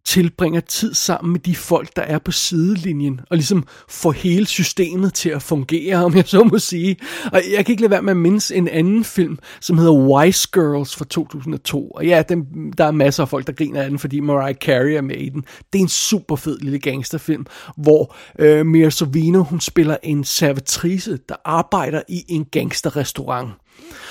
tilbringer 0.05 0.61
tid 0.61 0.95
sammen 0.95 1.33
med 1.33 1.41
de 1.41 1.57
folk, 1.57 1.97
der 1.97 2.03
er 2.03 2.19
på 2.19 2.33
sidelinjen, 2.33 3.21
og 3.31 3.37
ligesom 3.37 3.67
får 3.89 4.13
hele 4.13 4.47
systemet 4.47 5.15
til 5.15 5.31
at 5.31 5.43
fungere, 5.43 6.05
om 6.05 6.17
jeg 6.17 6.25
så 6.27 6.45
må 6.45 6.59
sige. 6.59 6.97
Og 7.33 7.43
jeg 7.53 7.67
kan 7.67 7.73
ikke 7.73 7.83
lade 7.83 7.91
være 7.91 8.03
med 8.03 8.11
at 8.11 8.17
mindes 8.17 8.51
en 8.51 8.69
anden 8.69 9.05
film, 9.05 9.39
som 9.61 9.79
hedder 9.79 9.93
Wise 9.93 10.49
Girls 10.53 10.97
fra 10.97 11.05
2002. 11.05 11.89
Og 11.89 12.07
ja, 12.07 12.23
den, 12.29 12.47
der 12.79 12.85
er 12.85 12.91
masser 12.91 13.23
af 13.23 13.29
folk, 13.29 13.47
der 13.47 13.53
griner 13.53 13.83
af 13.83 13.91
den, 13.91 13.99
fordi 13.99 14.21
Mariah 14.21 14.55
Carey 14.55 14.93
er 14.93 15.01
med 15.01 15.17
i 15.17 15.29
den. 15.29 15.45
Det 15.73 15.79
er 15.79 15.83
en 15.83 15.89
super 15.89 16.37
fed 16.37 16.59
lille 16.59 16.79
gangsterfilm, 16.79 17.47
hvor 17.77 18.17
øh, 18.39 18.67
Mira 18.67 18.91
Sorvino, 18.91 19.43
hun 19.43 19.61
spiller 19.61 19.97
en 20.03 20.25
servitrice, 20.25 21.19
der 21.29 21.35
arbejder 21.45 22.03
i 22.09 22.25
en 22.29 22.45
gangsterrestaurant. 22.45 23.51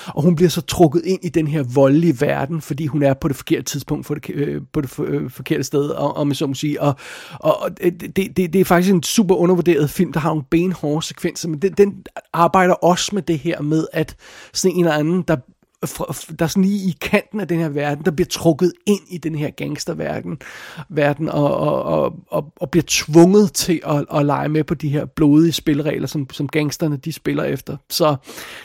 Og 0.08 0.24
hun 0.24 0.36
bliver 0.36 0.50
så 0.50 0.62
trukket 0.62 1.02
ind 1.06 1.20
i 1.24 1.30
den 1.30 1.48
her 1.48 1.64
voldelige 1.64 2.22
verden, 2.22 2.62
fordi 2.62 2.86
hun 2.86 3.04
er 3.04 3.14
på 3.14 3.28
det 3.28 3.36
forkerte 3.36 3.64
tidspunkt 3.64 4.06
for 4.06 4.16
det, 4.16 4.30
øh, 4.30 4.62
på 4.74 4.82
det 4.82 4.90
for, 4.90 5.06
øh, 5.08 5.30
forkerte 5.30 5.64
sted, 5.64 5.90
og, 5.90 6.18
om 6.18 6.34
så 6.34 6.48
må 6.48 6.54
sige. 6.54 6.82
Og, 6.82 6.96
og 7.40 7.70
det, 7.82 8.16
det, 8.16 8.38
det 8.38 8.56
er 8.56 8.66
faktisk 8.66 8.94
en 8.94 9.04
super 9.04 9.36
undervurderet 9.36 9.90
film, 9.90 10.14
der 10.14 10.20
har 10.20 10.30
nogle 10.30 10.44
benhårde 10.50 11.06
sekvenser, 11.06 11.50
men 11.50 11.60
den, 11.60 11.74
den 11.74 12.04
arbejder 12.34 12.74
også 12.74 13.16
med 13.16 13.22
det 13.22 13.40
her 13.40 13.62
med, 13.62 13.88
at 13.94 14.16
sådan 14.54 14.76
en 14.76 14.86
eller 14.86 14.98
anden, 14.98 15.22
der 15.22 15.36
der 15.82 16.46
er 16.46 16.48
sådan 16.48 16.64
lige 16.64 16.90
i 16.90 16.98
kanten 17.02 17.40
af 17.40 17.48
den 17.48 17.60
her 17.60 17.70
verden, 17.70 18.06
der 18.06 18.12
bliver 18.12 18.28
trukket 18.28 18.74
ind 18.86 19.00
i 19.10 19.18
den 19.18 19.36
her 19.36 19.50
gangsterverden 19.50 20.38
verden, 20.90 21.30
og, 21.30 21.58
og, 21.58 21.84
og, 21.84 22.16
og, 22.28 22.54
og 22.56 22.70
bliver 22.72 22.84
tvunget 22.88 23.54
til 23.54 23.82
at, 23.86 24.06
at 24.14 24.26
lege 24.26 24.50
med 24.50 24.64
på 24.64 24.74
de 24.74 24.90
her 24.90 25.06
blodige 25.06 25.52
spilleregler, 25.52 26.08
som, 26.08 26.30
som 26.32 26.48
gangsterne 26.48 26.98
de 26.98 27.12
spiller 27.12 27.44
efter. 27.44 27.78
Så 27.90 28.16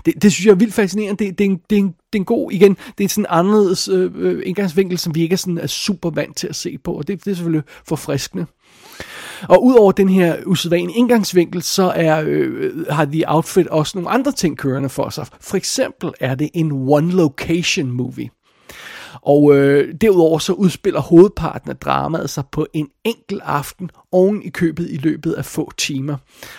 det, 0.07 0.23
det 0.23 0.33
synes 0.33 0.47
jeg 0.47 0.53
er 0.53 0.57
vildt 0.57 0.75
fascinerende. 0.75 1.25
Det, 1.25 1.39
det, 1.39 1.45
er, 1.45 1.51
en, 1.51 1.61
det, 1.71 1.77
er, 1.77 1.81
en, 1.81 1.89
det 1.89 2.19
er 2.19 2.21
en 2.21 2.25
god, 2.25 2.53
igen, 2.53 2.77
det 2.99 3.05
er 3.05 3.09
sådan 3.09 3.23
en 3.23 3.27
anderledes 3.31 3.89
øh, 3.89 4.13
øh, 4.15 4.43
indgangsvinkel, 4.47 4.99
som 4.99 5.15
vi 5.15 5.23
ikke 5.23 5.33
er, 5.33 5.37
sådan, 5.37 5.59
er 5.59 5.67
super 5.67 6.11
vant 6.11 6.37
til 6.37 6.47
at 6.47 6.57
se 6.57 6.79
på, 6.79 6.93
og 6.93 7.09
det, 7.09 7.25
det 7.25 7.31
er 7.31 7.35
selvfølgelig 7.35 7.65
forfriskende. 7.85 8.47
Og 9.49 9.65
udover 9.65 9.93
den 9.93 10.09
her 10.09 10.37
usædvanlige 10.47 10.99
indgangsvinkel, 10.99 11.63
så 11.63 11.93
er, 11.97 12.25
øh, 12.27 12.87
har 12.91 13.05
The 13.05 13.25
Outfit 13.27 13.67
også 13.67 13.99
nogle 13.99 14.11
andre 14.11 14.33
ting 14.33 14.59
kørende 14.59 14.89
for 14.89 15.11
sig. 15.11 15.27
For 15.41 15.57
eksempel 15.57 16.13
er 16.21 16.35
det 16.35 16.51
en 16.55 16.73
one-location 16.73 17.85
movie. 17.85 18.31
Og 19.27 19.57
øh, 19.57 19.95
derudover 20.01 20.39
så 20.39 20.53
udspiller 20.53 21.01
hovedparten 21.01 21.71
af 21.71 21.77
dramaet 21.77 22.31
sig 22.31 22.45
på 22.53 22.67
en 22.73 22.89
enkelt 23.05 23.43
aften 23.45 23.91
oven 24.13 24.43
i 24.43 24.49
købet 24.49 24.91
i 24.91 24.97
løbet 24.97 25.33
af 25.33 25.45
få 25.45 25.73
timer. 25.79 26.17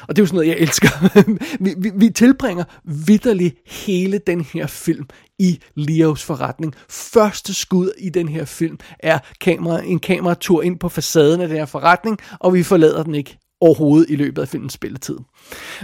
Og 0.08 0.16
det 0.16 0.22
er 0.22 0.24
jo 0.24 0.28
sådan 0.28 0.36
noget, 0.36 0.48
jeg 0.48 0.58
elsker. 0.58 0.90
vi, 1.64 1.74
vi, 1.78 1.92
vi 1.96 2.10
tilbringer 2.10 2.64
vidderligt 2.84 3.56
hele 3.66 4.18
den 4.18 4.42
her 4.42 4.68
film 4.68 5.06
i 5.40 5.60
Leos 5.76 6.24
forretning. 6.24 6.74
Første 6.90 7.54
skud 7.54 7.92
i 7.98 8.10
den 8.10 8.28
her 8.28 8.46
film 8.46 8.78
er 9.00 9.20
kamera, 9.42 9.82
en 9.84 10.00
kameratur 10.00 10.62
ind 10.62 10.80
på 10.80 10.90
facaden 10.90 11.42
af 11.42 11.48
den 11.48 11.58
her 11.58 11.66
forretning, 11.66 12.18
og 12.40 12.54
vi 12.54 12.64
forlader 12.64 13.04
den 13.04 13.16
ikke 13.16 13.38
overhovedet 13.66 14.10
i 14.10 14.16
løbet 14.16 14.42
af 14.42 14.48
filmens 14.48 14.74
spilletid. 14.74 15.18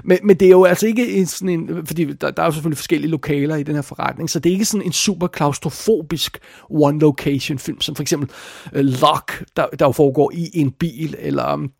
Men, 0.03 0.17
men 0.23 0.37
det 0.37 0.45
er 0.45 0.49
jo 0.49 0.63
altså 0.63 0.87
ikke 0.87 1.11
en, 1.11 1.25
sådan 1.25 1.49
en, 1.49 1.87
fordi 1.87 2.13
der, 2.13 2.31
der 2.31 2.41
er 2.41 2.45
jo 2.45 2.51
selvfølgelig 2.51 2.77
forskellige 2.77 3.11
lokaler 3.11 3.55
i 3.55 3.63
den 3.63 3.75
her 3.75 3.81
forretning, 3.81 4.29
så 4.29 4.39
det 4.39 4.49
er 4.49 4.53
ikke 4.53 4.65
sådan 4.65 4.85
en 4.85 4.91
super 4.91 5.27
klaustrofobisk 5.27 6.37
one-location 6.71 7.57
film, 7.57 7.81
som 7.81 7.95
for 7.95 8.01
eksempel 8.01 8.29
uh, 8.75 8.79
Lock, 8.79 9.43
der, 9.55 9.65
der 9.79 9.85
jo 9.85 9.91
foregår 9.91 10.31
i 10.33 10.49
en 10.53 10.71
bil, 10.71 11.15
eller 11.19 11.53
um, 11.53 11.71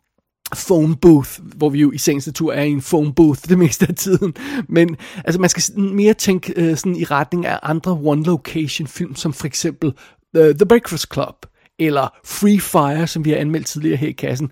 phone 0.68 0.96
booth, 0.96 1.30
hvor 1.56 1.68
vi 1.68 1.80
jo 1.80 1.92
i 1.92 1.98
sagens 1.98 2.26
natur 2.26 2.52
er 2.52 2.62
i 2.62 2.70
en 2.70 2.82
phone 2.82 3.14
booth 3.14 3.40
det 3.48 3.58
meste 3.58 3.86
af 3.88 3.94
tiden. 3.94 4.34
Men 4.68 4.96
altså, 5.24 5.40
man 5.40 5.50
skal 5.50 5.80
mere 5.80 6.14
tænke 6.14 6.54
uh, 6.56 6.76
sådan 6.76 6.96
i 6.96 7.04
retning 7.04 7.46
af 7.46 7.58
andre 7.62 7.92
one-location 7.92 8.86
film, 8.86 9.14
som 9.14 9.32
for 9.32 9.46
eksempel 9.46 9.92
uh, 10.38 10.42
The 10.44 10.66
Breakfast 10.66 11.12
Club, 11.12 11.46
eller 11.78 12.08
Free 12.24 12.60
Fire, 12.60 13.06
som 13.06 13.24
vi 13.24 13.30
har 13.30 13.36
anmeldt 13.36 13.66
tidligere 13.66 13.96
her 13.96 14.08
i 14.08 14.12
kassen 14.12 14.50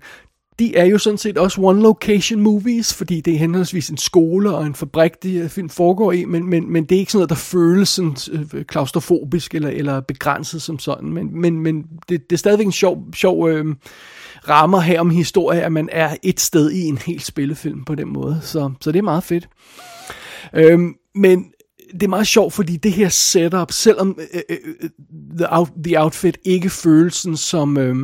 de 0.59 0.75
er 0.75 0.85
jo 0.85 0.97
sådan 0.97 1.17
set 1.17 1.37
også 1.37 1.61
one-location 1.61 2.37
movies, 2.37 2.93
fordi 2.93 3.21
det 3.21 3.33
er 3.33 3.37
henholdsvis 3.37 3.89
en 3.89 3.97
skole 3.97 4.51
og 4.55 4.65
en 4.65 4.75
fabrik, 4.75 5.23
de 5.23 5.33
øh, 5.33 5.49
film 5.49 5.69
foregår 5.69 6.11
i, 6.11 6.25
men, 6.25 6.49
men, 6.49 6.71
men 6.71 6.85
det 6.85 6.95
er 6.95 6.99
ikke 6.99 7.11
sådan 7.11 7.19
noget, 7.19 7.29
der 7.29 7.35
føles 7.35 7.89
sådan, 7.89 8.15
øh, 8.31 8.45
øh, 8.53 8.65
klaustrofobisk 8.65 9.55
eller, 9.55 9.69
eller 9.69 10.01
begrænset 10.01 10.61
som 10.61 10.79
sådan, 10.79 11.09
men, 11.09 11.41
men, 11.41 11.59
men 11.59 11.83
det, 12.09 12.29
det 12.29 12.35
er 12.35 12.37
stadigvæk 12.37 12.65
en 12.65 12.71
sjov, 12.71 13.13
sjov 13.13 13.49
øh, 13.49 13.75
rammer 14.49 14.79
her 14.79 14.99
om 14.99 15.09
historie, 15.09 15.61
at 15.61 15.71
man 15.71 15.89
er 15.91 16.15
et 16.23 16.39
sted 16.39 16.71
i 16.71 16.81
en 16.81 16.97
hel 16.97 17.19
spillefilm 17.19 17.83
på 17.83 17.95
den 17.95 18.13
måde, 18.13 18.39
så, 18.41 18.71
så 18.81 18.91
det 18.91 18.99
er 18.99 19.03
meget 19.03 19.23
fedt. 19.23 19.49
Øh, 20.53 20.79
men 21.15 21.45
det 21.93 22.03
er 22.03 22.07
meget 22.07 22.27
sjovt, 22.27 22.53
fordi 22.53 22.77
det 22.77 22.91
her 22.91 23.09
setup, 23.09 23.71
selvom 23.71 24.19
øh, 24.33 24.41
øh, 24.49 24.57
øh 24.81 24.89
the, 25.37 25.47
out, 25.49 25.69
the 25.83 26.01
Outfit 26.01 26.37
ikke 26.45 26.69
føles 26.69 27.13
sådan, 27.13 27.37
som 27.37 27.77
øh, 27.77 27.95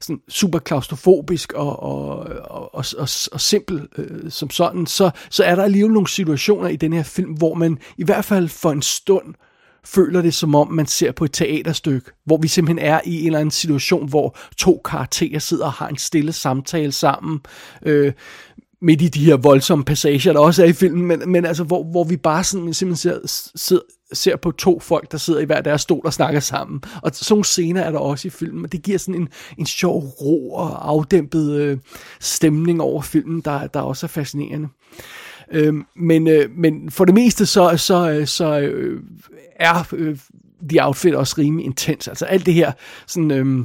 sådan 0.00 0.20
super 0.28 0.58
klaustrofobisk 0.58 1.52
og, 1.52 1.82
og, 1.82 2.18
og, 2.44 2.74
og, 2.74 2.84
og, 2.98 3.08
og 3.32 3.40
simpel 3.40 3.88
øh, 3.98 4.30
som 4.30 4.50
sådan, 4.50 4.86
så, 4.86 5.10
så 5.30 5.44
er 5.44 5.54
der 5.54 5.62
alligevel 5.62 5.92
nogle 5.92 6.08
situationer 6.08 6.68
i 6.68 6.76
den 6.76 6.92
her 6.92 7.02
film, 7.02 7.32
hvor 7.32 7.54
man 7.54 7.78
i 7.98 8.04
hvert 8.04 8.24
fald 8.24 8.48
for 8.48 8.72
en 8.72 8.82
stund 8.82 9.34
føler 9.86 10.22
det 10.22 10.34
som 10.34 10.54
om, 10.54 10.72
man 10.72 10.86
ser 10.86 11.12
på 11.12 11.24
et 11.24 11.32
teaterstykke, 11.32 12.10
hvor 12.24 12.36
vi 12.36 12.48
simpelthen 12.48 12.86
er 12.86 13.00
i 13.04 13.20
en 13.20 13.26
eller 13.26 13.38
anden 13.38 13.50
situation, 13.50 14.08
hvor 14.08 14.38
to 14.56 14.80
karakterer 14.84 15.38
sidder 15.38 15.64
og 15.64 15.72
har 15.72 15.88
en 15.88 15.96
stille 15.96 16.32
samtale 16.32 16.92
sammen. 16.92 17.40
Øh, 17.82 18.12
midt 18.86 19.02
i 19.02 19.08
de 19.08 19.24
her 19.24 19.36
voldsomme 19.36 19.84
passager, 19.84 20.32
der 20.32 20.40
også 20.40 20.62
er 20.62 20.66
i 20.66 20.72
filmen, 20.72 21.06
men, 21.06 21.22
men 21.26 21.44
altså, 21.44 21.64
hvor, 21.64 21.84
hvor 21.84 22.04
vi 22.04 22.16
bare 22.16 22.44
sådan, 22.44 22.74
simpelthen 22.74 23.22
ser, 23.26 23.48
ser, 23.56 23.78
ser 24.12 24.36
på 24.36 24.50
to 24.50 24.80
folk, 24.80 25.12
der 25.12 25.18
sidder 25.18 25.40
i 25.40 25.44
hver 25.44 25.60
deres 25.60 25.80
stol 25.80 26.00
og 26.04 26.12
snakker 26.12 26.40
sammen. 26.40 26.82
Og 27.02 27.10
sådan 27.14 27.34
nogle 27.34 27.44
scener 27.44 27.82
er 27.82 27.90
der 27.90 27.98
også 27.98 28.28
i 28.28 28.30
filmen, 28.30 28.64
og 28.64 28.72
det 28.72 28.82
giver 28.82 28.98
sådan 28.98 29.20
en, 29.20 29.28
en 29.58 29.66
sjov 29.66 29.98
ro 30.00 30.52
og 30.52 30.88
afdæmpet 30.90 31.60
øh, 31.60 31.78
stemning 32.20 32.80
over 32.80 33.02
filmen, 33.02 33.40
der, 33.40 33.66
der 33.66 33.80
også 33.80 34.06
er 34.06 34.08
fascinerende. 34.08 34.68
Øh, 35.52 35.74
men, 35.96 36.28
øh, 36.28 36.50
men 36.56 36.90
for 36.90 37.04
det 37.04 37.14
meste 37.14 37.46
så, 37.46 37.76
så, 37.76 38.10
øh, 38.10 38.26
så 38.26 38.58
øh, 38.58 39.02
er 39.56 39.88
øh, 39.92 40.18
The 40.68 40.84
Outfit 40.84 41.14
også 41.14 41.34
rimelig 41.38 41.66
intens. 41.66 42.08
Altså 42.08 42.24
alt 42.24 42.46
det 42.46 42.54
her 42.54 42.72
sådan... 43.06 43.30
Øh, 43.30 43.64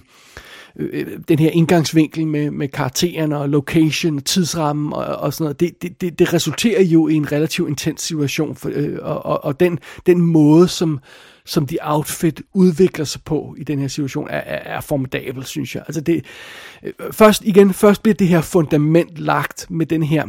Øh, 0.80 0.90
øh, 0.94 1.20
den 1.28 1.40
her 1.40 1.50
indgangsvinkel 1.50 2.28
med, 2.28 2.52
med 2.52 2.68
karaktererne 2.68 3.38
og 3.38 3.50
location 3.50 4.18
og 4.18 4.26
tidsrammen 4.26 4.94
og, 4.94 5.06
og 5.06 5.34
sådan 5.34 5.44
noget, 5.44 5.60
det, 5.60 5.82
det, 5.82 6.02
det, 6.02 6.20
det 6.20 6.34
resulterer 6.34 6.84
jo 6.84 7.08
i 7.08 7.14
en 7.14 7.32
relativt 7.32 7.70
intens 7.70 8.02
situation, 8.02 8.56
for, 8.56 8.72
øh, 8.74 8.98
og, 9.02 9.26
og, 9.26 9.46
og 9.46 9.60
den, 9.60 9.80
den 10.06 10.22
måde, 10.22 10.68
som, 10.68 11.00
som 11.46 11.66
de 11.66 11.78
outfit 11.82 12.42
udvikler 12.54 13.06
sig 13.06 13.22
på 13.26 13.56
i 13.58 13.64
den 13.64 13.80
her 13.80 13.88
situation, 13.88 14.28
er, 14.30 14.38
er, 14.38 14.76
er 14.76 14.82
formidabel, 14.82 15.46
synes 15.46 15.76
jeg. 15.76 15.84
Altså 15.88 16.02
det, 16.02 16.26
øh, 16.84 16.94
først 17.12 17.44
igen, 17.46 17.74
først 17.74 18.04
bliver 18.04 18.16
det 18.16 18.28
her 18.28 18.42
fundament 18.42 19.18
lagt 19.18 19.68
med 19.70 19.86
den 19.86 20.04
her 20.04 20.28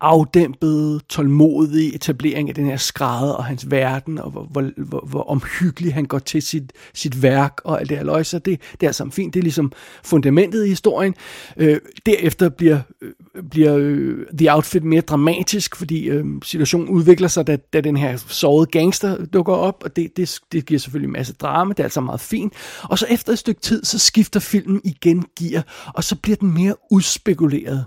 afdæmpede, 0.00 1.00
tålmodige 1.08 1.94
etablering 1.94 2.48
af 2.48 2.54
den 2.54 2.66
her 2.66 2.76
skrædder 2.76 3.32
og 3.32 3.44
hans 3.44 3.70
verden, 3.70 4.18
og 4.18 4.30
hvor, 4.30 4.42
hvor, 4.42 4.70
hvor, 4.76 5.06
hvor 5.10 5.22
omhyggelig 5.22 5.94
han 5.94 6.04
går 6.04 6.18
til 6.18 6.42
sit, 6.42 6.72
sit 6.94 7.22
værk 7.22 7.60
og 7.64 7.80
alt 7.80 7.88
det 7.88 7.96
her 7.96 8.04
løg, 8.04 8.26
så 8.26 8.38
det, 8.38 8.60
det 8.72 8.82
er 8.82 8.88
altså 8.88 9.10
fint. 9.10 9.34
Det 9.34 9.40
er 9.40 9.42
ligesom 9.42 9.72
fundamentet 10.04 10.66
i 10.66 10.68
historien. 10.68 11.14
Øh, 11.56 11.80
derefter 12.06 12.48
bliver, 12.48 12.80
øh, 13.02 13.12
bliver 13.50 13.76
øh, 13.78 14.26
The 14.38 14.54
Outfit 14.54 14.84
mere 14.84 15.00
dramatisk, 15.00 15.76
fordi 15.76 16.04
øh, 16.04 16.24
situationen 16.44 16.88
udvikler 16.88 17.28
sig, 17.28 17.46
da, 17.46 17.56
da 17.56 17.80
den 17.80 17.96
her 17.96 18.16
sårede 18.16 18.66
gangster 18.66 19.24
dukker 19.24 19.52
op, 19.52 19.82
og 19.84 19.96
det, 19.96 20.16
det, 20.16 20.40
det 20.52 20.66
giver 20.66 20.80
selvfølgelig 20.80 21.08
en 21.08 21.12
masse 21.12 21.32
drama, 21.32 21.72
det 21.72 21.80
er 21.80 21.84
altså 21.84 22.00
meget 22.00 22.20
fint. 22.20 22.52
Og 22.82 22.98
så 22.98 23.06
efter 23.10 23.32
et 23.32 23.38
stykke 23.38 23.60
tid, 23.60 23.84
så 23.84 23.98
skifter 23.98 24.40
filmen 24.40 24.80
igen 24.84 25.24
gear, 25.38 25.90
og 25.94 26.04
så 26.04 26.16
bliver 26.16 26.36
den 26.36 26.54
mere 26.54 26.74
udspekuleret. 26.90 27.84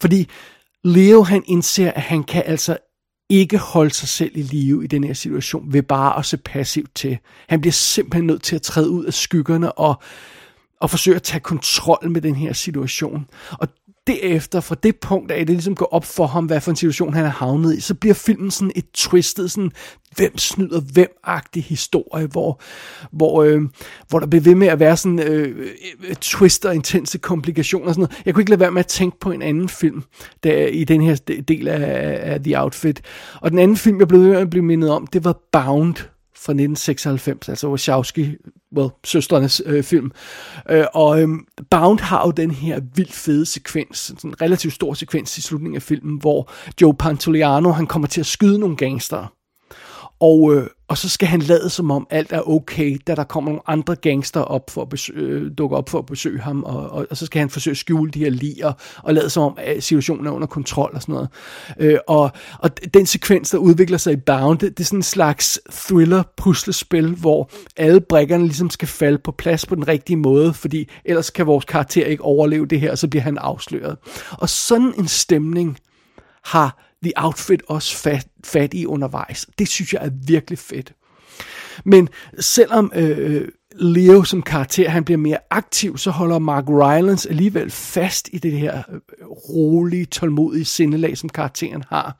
Fordi 0.00 0.28
Leo 0.88 1.22
han 1.22 1.42
indser, 1.46 1.92
at 1.92 2.02
han 2.02 2.24
kan 2.24 2.42
altså 2.46 2.76
ikke 3.30 3.58
holde 3.58 3.94
sig 3.94 4.08
selv 4.08 4.36
i 4.36 4.42
live 4.42 4.84
i 4.84 4.86
den 4.86 5.04
her 5.04 5.14
situation 5.14 5.72
ved 5.72 5.82
bare 5.82 6.18
at 6.18 6.26
se 6.26 6.36
passivt 6.36 6.94
til. 6.94 7.18
Han 7.48 7.60
bliver 7.60 7.72
simpelthen 7.72 8.26
nødt 8.26 8.42
til 8.42 8.56
at 8.56 8.62
træde 8.62 8.90
ud 8.90 9.04
af 9.04 9.14
skyggerne 9.14 9.72
og, 9.72 10.02
og 10.80 10.90
forsøge 10.90 11.16
at 11.16 11.22
tage 11.22 11.40
kontrol 11.40 12.10
med 12.10 12.20
den 12.20 12.34
her 12.34 12.52
situation. 12.52 13.26
Og 13.50 13.68
derefter, 14.08 14.60
fra 14.60 14.76
det 14.82 14.96
punkt 14.96 15.32
af, 15.32 15.46
det 15.46 15.54
ligesom 15.54 15.74
går 15.74 15.88
op 15.92 16.04
for 16.04 16.26
ham, 16.26 16.46
hvad 16.46 16.60
for 16.60 16.70
en 16.70 16.76
situation 16.76 17.14
han 17.14 17.24
er 17.24 17.30
havnet 17.30 17.76
i, 17.76 17.80
så 17.80 17.94
bliver 17.94 18.14
filmen 18.14 18.50
sådan 18.50 18.72
et 18.76 18.90
twistet, 18.94 19.50
sådan, 19.50 19.70
hvem 20.16 20.38
snyder 20.38 20.80
hvem-agtig 20.80 21.64
historie, 21.64 22.26
hvor, 22.26 22.60
hvor, 23.12 23.42
øh, 23.42 23.62
hvor 24.08 24.18
der 24.18 24.26
bliver 24.26 24.42
ved 24.42 24.54
med 24.54 24.66
at 24.66 24.80
være 24.80 24.96
sådan 24.96 25.18
øh, 25.18 25.70
øh 26.08 26.14
twister, 26.14 26.70
intense 26.70 27.18
komplikationer 27.18 27.86
og 27.86 27.94
sådan 27.94 28.02
noget. 28.02 28.22
Jeg 28.26 28.34
kunne 28.34 28.42
ikke 28.42 28.50
lade 28.50 28.60
være 28.60 28.72
med 28.72 28.80
at 28.80 28.86
tænke 28.86 29.20
på 29.20 29.30
en 29.30 29.42
anden 29.42 29.68
film 29.68 30.02
der, 30.42 30.66
i 30.66 30.84
den 30.84 31.00
her 31.00 31.14
del 31.48 31.68
af, 31.68 32.32
af 32.32 32.42
The 32.42 32.62
Outfit. 32.62 33.02
Og 33.40 33.50
den 33.50 33.58
anden 33.58 33.76
film, 33.76 33.98
jeg 33.98 34.08
blev 34.08 34.20
ved 34.20 34.28
med 34.28 34.36
at 34.36 34.50
blive 34.50 34.64
mindet 34.64 34.90
om, 34.90 35.06
det 35.06 35.24
var 35.24 35.38
Bound 35.52 35.94
fra 36.36 36.52
1996, 36.52 37.48
altså 37.48 37.68
Wachowski, 37.68 38.36
well, 38.76 38.90
søstrenes 39.04 39.62
øh, 39.66 39.84
film. 39.84 40.12
Øh, 40.70 40.84
og 40.94 41.22
øh, 41.22 41.28
Bound 41.70 42.00
har 42.00 42.26
jo 42.26 42.30
den 42.30 42.50
her 42.50 42.80
vildt 42.94 43.12
fede 43.12 43.46
sekvens, 43.46 43.98
sådan 43.98 44.30
en 44.30 44.42
relativt 44.42 44.74
stor 44.74 44.94
sekvens 44.94 45.38
i 45.38 45.42
slutningen 45.42 45.76
af 45.76 45.82
filmen, 45.82 46.20
hvor 46.20 46.50
Joe 46.80 46.94
Pantoliano, 46.94 47.70
han 47.70 47.86
kommer 47.86 48.08
til 48.08 48.20
at 48.20 48.26
skyde 48.26 48.58
nogle 48.58 48.76
gangster. 48.76 49.32
Og, 50.20 50.54
øh, 50.54 50.66
og 50.88 50.98
så 50.98 51.08
skal 51.08 51.28
han 51.28 51.40
lade 51.40 51.70
som 51.70 51.90
om 51.90 52.06
alt 52.10 52.32
er 52.32 52.48
okay, 52.48 52.98
da 53.06 53.14
der 53.14 53.24
kommer 53.24 53.50
nogle 53.50 53.62
andre 53.66 53.96
gangster 53.96 54.40
op 54.40 54.70
for 54.70 54.82
at 54.82 54.88
besøge, 54.88 55.20
øh, 55.20 55.50
dukke 55.58 55.76
op 55.76 55.88
for 55.88 55.98
at 55.98 56.06
besøge 56.06 56.40
ham, 56.40 56.64
og, 56.64 56.90
og, 56.90 57.06
og 57.10 57.16
så 57.16 57.26
skal 57.26 57.38
han 57.38 57.50
forsøge 57.50 57.72
at 57.72 57.78
skjule 57.78 58.10
de 58.10 58.18
her 58.18 58.30
liger, 58.30 58.72
og 59.02 59.14
lade 59.14 59.30
som 59.30 59.42
om 59.42 59.54
at 59.56 59.82
situationen 59.82 60.26
er 60.26 60.30
under 60.30 60.46
kontrol 60.46 60.90
og 60.94 61.02
sådan 61.02 61.12
noget. 61.12 61.28
Øh, 61.78 61.98
og, 62.08 62.30
og 62.58 62.94
den 62.94 63.06
sekvens, 63.06 63.50
der 63.50 63.58
udvikler 63.58 63.98
sig 63.98 64.12
i 64.12 64.16
Bound, 64.16 64.58
det, 64.58 64.78
det 64.78 64.84
er 64.84 64.86
sådan 64.86 64.98
en 64.98 65.02
slags 65.02 65.60
thriller-puslespil, 65.70 67.14
hvor 67.14 67.50
alle 67.76 68.00
brækkerne 68.00 68.44
ligesom 68.44 68.70
skal 68.70 68.88
falde 68.88 69.18
på 69.18 69.32
plads 69.32 69.66
på 69.66 69.74
den 69.74 69.88
rigtige 69.88 70.16
måde, 70.16 70.54
fordi 70.54 70.88
ellers 71.04 71.30
kan 71.30 71.46
vores 71.46 71.64
karakter 71.64 72.04
ikke 72.04 72.22
overleve 72.22 72.66
det 72.66 72.80
her, 72.80 72.90
og 72.90 72.98
så 72.98 73.08
bliver 73.08 73.22
han 73.22 73.38
afsløret. 73.38 73.96
Og 74.30 74.48
sådan 74.48 74.94
en 74.98 75.08
stemning 75.08 75.78
har 76.44 76.87
The 77.02 77.12
Outfit 77.16 77.62
også 77.68 77.96
fat, 77.96 78.26
fat 78.44 78.74
i 78.74 78.86
undervejs. 78.86 79.46
Det 79.58 79.68
synes 79.68 79.92
jeg 79.92 80.04
er 80.04 80.10
virkelig 80.26 80.58
fedt. 80.58 80.92
Men 81.84 82.08
selvom 82.38 82.92
øh, 82.94 83.18
øh 83.18 83.48
Leo 83.80 84.22
som 84.24 84.42
karakter, 84.42 84.88
han 84.88 85.04
bliver 85.04 85.18
mere 85.18 85.38
aktiv, 85.50 85.98
så 85.98 86.10
holder 86.10 86.38
Mark 86.38 86.64
Rylance 86.68 87.30
alligevel 87.30 87.70
fast 87.70 88.28
i 88.32 88.38
det 88.38 88.52
her 88.52 88.82
øh, 88.92 89.26
rolige, 89.28 90.04
tålmodige 90.04 90.64
sindelag, 90.64 91.18
som 91.18 91.28
karakteren 91.28 91.84
har. 91.88 92.16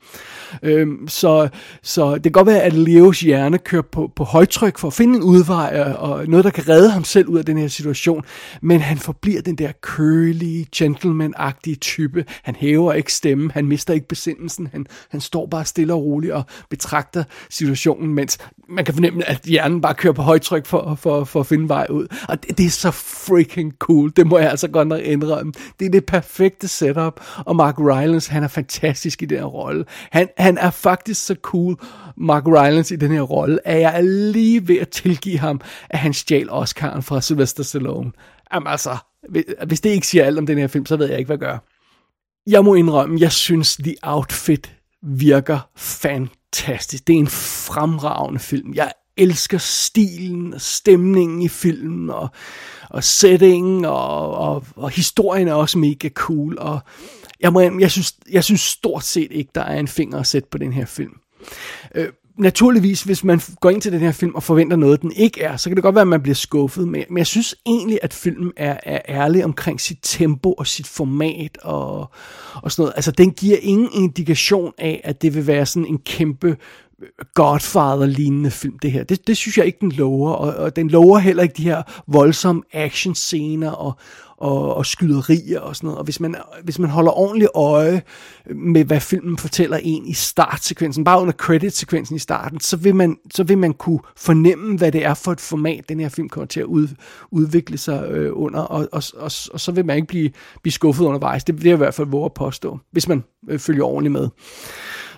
Øhm, 0.63 1.07
så, 1.07 1.49
så 1.83 2.13
det 2.13 2.23
kan 2.23 2.31
godt 2.31 2.47
være, 2.47 2.61
at 2.61 2.73
Leos 2.73 3.19
hjerne 3.19 3.57
kører 3.57 3.81
på, 3.91 4.11
på 4.15 4.23
højtryk 4.23 4.77
for 4.77 4.87
at 4.87 4.93
finde 4.93 5.15
en 5.15 5.23
udvej, 5.23 5.93
og 5.97 6.27
noget, 6.27 6.43
der 6.43 6.51
kan 6.51 6.69
redde 6.69 6.91
ham 6.91 7.03
selv 7.03 7.27
ud 7.27 7.37
af 7.37 7.45
den 7.45 7.57
her 7.57 7.67
situation, 7.67 8.23
men 8.61 8.81
han 8.81 8.97
forbliver 8.97 9.41
den 9.41 9.55
der 9.55 9.71
kølige, 9.81 10.67
gentleman-agtige 10.75 11.75
type. 11.75 12.25
Han 12.43 12.55
hæver 12.55 12.93
ikke 12.93 13.13
stemme, 13.13 13.51
han 13.53 13.65
mister 13.65 13.93
ikke 13.93 14.07
besindelsen, 14.07 14.67
han, 14.71 14.85
han 15.09 15.21
står 15.21 15.45
bare 15.45 15.65
stille 15.65 15.93
og 15.93 16.03
roligt 16.03 16.33
og 16.33 16.43
betragter 16.69 17.23
situationen, 17.49 18.13
mens 18.13 18.37
man 18.69 18.85
kan 18.85 18.93
fornemme, 18.93 19.29
at 19.29 19.41
hjernen 19.45 19.81
bare 19.81 19.93
kører 19.93 20.13
på 20.13 20.21
højtryk 20.21 20.65
for, 20.65 20.95
for, 20.95 21.23
for 21.23 21.43
finde 21.49 21.69
vej 21.69 21.87
ud. 21.89 22.07
Og 22.29 22.43
det, 22.43 22.57
det 22.57 22.65
er 22.65 22.69
så 22.69 22.91
freaking 22.91 23.73
cool. 23.79 24.11
Det 24.15 24.27
må 24.27 24.37
jeg 24.37 24.49
altså 24.49 24.67
godt 24.67 24.87
nok 24.87 25.01
indrømme. 25.01 25.53
Det 25.79 25.85
er 25.85 25.89
det 25.89 26.05
perfekte 26.05 26.67
setup. 26.67 27.21
Og 27.45 27.55
Mark 27.55 27.79
Rylance, 27.79 28.31
han 28.31 28.43
er 28.43 28.47
fantastisk 28.47 29.21
i 29.21 29.25
den 29.25 29.37
her 29.37 29.45
rolle. 29.45 29.85
Han, 30.11 30.29
han 30.37 30.57
er 30.57 30.71
faktisk 30.71 31.25
så 31.25 31.35
cool, 31.41 31.75
Mark 32.17 32.47
Rylance, 32.47 32.93
i 32.93 32.97
den 32.97 33.11
her 33.11 33.21
rolle, 33.21 33.67
at 33.67 33.81
jeg 33.81 33.97
er 33.97 34.01
lige 34.01 34.67
ved 34.67 34.77
at 34.77 34.89
tilgive 34.89 35.39
ham, 35.39 35.61
at 35.89 35.99
han 35.99 36.13
stjal 36.13 36.49
Oscar'en 36.49 36.99
fra 37.01 37.21
Sylvester 37.21 37.63
Stallone. 37.63 38.11
Jamen 38.53 38.67
altså, 38.67 38.97
hvis 39.67 39.81
det 39.81 39.89
ikke 39.89 40.07
siger 40.07 40.25
alt 40.25 40.37
om 40.37 40.45
den 40.45 40.57
her 40.57 40.67
film, 40.67 40.85
så 40.85 40.97
ved 40.97 41.09
jeg 41.09 41.17
ikke, 41.19 41.27
hvad 41.27 41.37
jeg 41.37 41.39
gør. 41.39 41.57
Jeg 42.47 42.63
må 42.63 42.75
indrømme, 42.75 43.19
jeg 43.19 43.31
synes, 43.31 43.77
The 43.77 43.95
Outfit 44.03 44.75
virker 45.03 45.69
fantastisk. 45.77 47.07
Det 47.07 47.15
er 47.15 47.19
en 47.19 47.27
fremragende 47.27 48.39
film. 48.39 48.73
Jeg 48.73 48.91
elsker 49.19 49.57
stilen 49.57 50.53
og 50.53 50.61
stemningen 50.61 51.41
i 51.41 51.47
filmen, 51.47 52.09
og, 52.09 52.29
og 52.89 53.03
settingen, 53.03 53.85
og, 53.85 54.31
og, 54.31 54.65
og 54.75 54.89
historien 54.89 55.47
er 55.47 55.53
også 55.53 55.77
mega 55.77 56.09
cool, 56.09 56.57
og 56.59 56.79
jeg, 57.39 57.53
må, 57.53 57.59
jeg, 57.59 57.91
synes, 57.91 58.15
jeg 58.31 58.43
synes 58.43 58.61
stort 58.61 59.03
set 59.03 59.31
ikke, 59.31 59.51
der 59.55 59.61
er 59.61 59.79
en 59.79 59.87
finger 59.87 60.19
at 60.19 60.27
sætte 60.27 60.47
på 60.51 60.57
den 60.57 60.73
her 60.73 60.85
film. 60.85 61.13
Øh, 61.95 62.07
naturligvis, 62.39 63.03
hvis 63.03 63.23
man 63.23 63.41
går 63.59 63.69
ind 63.69 63.81
til 63.81 63.91
den 63.91 63.99
her 63.99 64.11
film 64.11 64.35
og 64.35 64.43
forventer 64.43 64.77
noget, 64.77 65.01
den 65.01 65.11
ikke 65.11 65.41
er, 65.41 65.57
så 65.57 65.69
kan 65.69 65.75
det 65.75 65.83
godt 65.83 65.95
være, 65.95 66.01
at 66.01 66.07
man 66.07 66.21
bliver 66.21 66.35
skuffet. 66.35 66.87
Men, 66.87 67.03
men 67.09 67.17
jeg 67.17 67.27
synes 67.27 67.55
egentlig, 67.65 67.99
at 68.01 68.13
filmen 68.13 68.51
er, 68.57 68.77
er 68.83 69.01
ærlig 69.09 69.45
omkring 69.45 69.81
sit 69.81 69.97
tempo 70.01 70.53
og 70.53 70.67
sit 70.67 70.87
format 70.87 71.57
og, 71.61 72.11
og 72.55 72.71
sådan 72.71 72.81
noget. 72.81 72.93
Altså, 72.95 73.11
den 73.11 73.31
giver 73.31 73.57
ingen 73.61 73.89
indikation 73.93 74.73
af, 74.77 75.01
at 75.03 75.21
det 75.21 75.35
vil 75.35 75.47
være 75.47 75.65
sådan 75.65 75.85
en 75.85 75.97
kæmpe 75.97 76.57
Godfather-lignende 77.33 78.51
film, 78.51 78.79
det 78.79 78.91
her. 78.91 79.03
Det, 79.03 79.27
det 79.27 79.37
synes 79.37 79.57
jeg 79.57 79.65
ikke, 79.65 79.77
den 79.81 79.91
lover, 79.91 80.31
og, 80.31 80.55
og 80.55 80.75
den 80.75 80.89
lover 80.89 81.19
heller 81.19 81.43
ikke 81.43 81.55
de 81.57 81.63
her 81.63 81.81
voldsomme 82.07 82.63
actionscener 82.73 83.71
og, 83.71 83.93
og, 84.37 84.75
og 84.75 84.85
skyderier 84.85 85.59
og 85.59 85.75
sådan 85.75 85.87
noget. 85.87 85.97
Og 85.97 86.03
hvis 86.03 86.19
man, 86.19 86.35
hvis 86.63 86.79
man 86.79 86.89
holder 86.89 87.11
ordentligt 87.11 87.51
øje 87.55 88.01
med, 88.55 88.85
hvad 88.85 88.99
filmen 88.99 89.37
fortæller 89.37 89.79
en 89.83 90.07
i 90.07 90.13
startsekvensen, 90.13 91.03
bare 91.03 91.21
under 91.21 91.33
credit-sekvensen 91.33 92.15
i 92.15 92.19
starten, 92.19 92.59
så 92.59 92.77
vil, 92.77 92.95
man, 92.95 93.17
så 93.33 93.43
vil 93.43 93.57
man 93.57 93.73
kunne 93.73 93.99
fornemme, 94.17 94.77
hvad 94.77 94.91
det 94.91 95.05
er 95.05 95.13
for 95.13 95.31
et 95.31 95.41
format, 95.41 95.89
den 95.89 95.99
her 95.99 96.09
film 96.09 96.29
kommer 96.29 96.47
til 96.47 96.59
at 96.59 96.65
ud, 96.65 96.87
udvikle 97.31 97.77
sig 97.77 98.07
øh, 98.09 98.31
under, 98.33 98.59
og, 98.59 98.87
og, 98.91 99.03
og, 99.13 99.31
og 99.53 99.59
så 99.59 99.71
vil 99.71 99.85
man 99.85 99.95
ikke 99.95 100.07
blive, 100.07 100.31
blive 100.61 100.73
skuffet 100.73 101.05
undervejs. 101.05 101.43
Det 101.43 101.57
vil 101.57 101.65
jeg 101.65 101.73
i 101.73 101.77
hvert 101.77 101.93
fald 101.93 102.07
våge 102.07 102.25
at 102.25 102.33
påstå, 102.33 102.79
hvis 102.91 103.07
man 103.07 103.23
øh, 103.49 103.59
følger 103.59 103.83
ordentligt 103.83 104.11
med. 104.11 104.29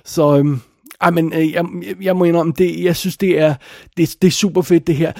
Så... 0.05 0.37
Øh, 0.37 0.57
ej, 1.01 1.09
men 1.09 1.33
øh, 1.33 1.51
jeg, 1.51 1.65
jeg 2.01 2.15
må 2.15 2.23
indrømme, 2.23 2.53
det, 2.57 2.83
jeg 2.83 2.95
synes, 2.95 3.17
det 3.17 3.39
er, 3.39 3.55
det, 3.97 4.15
det 4.21 4.27
er 4.27 4.31
super 4.31 4.61
fedt, 4.61 4.87
det 4.87 4.95
her. 4.95 5.11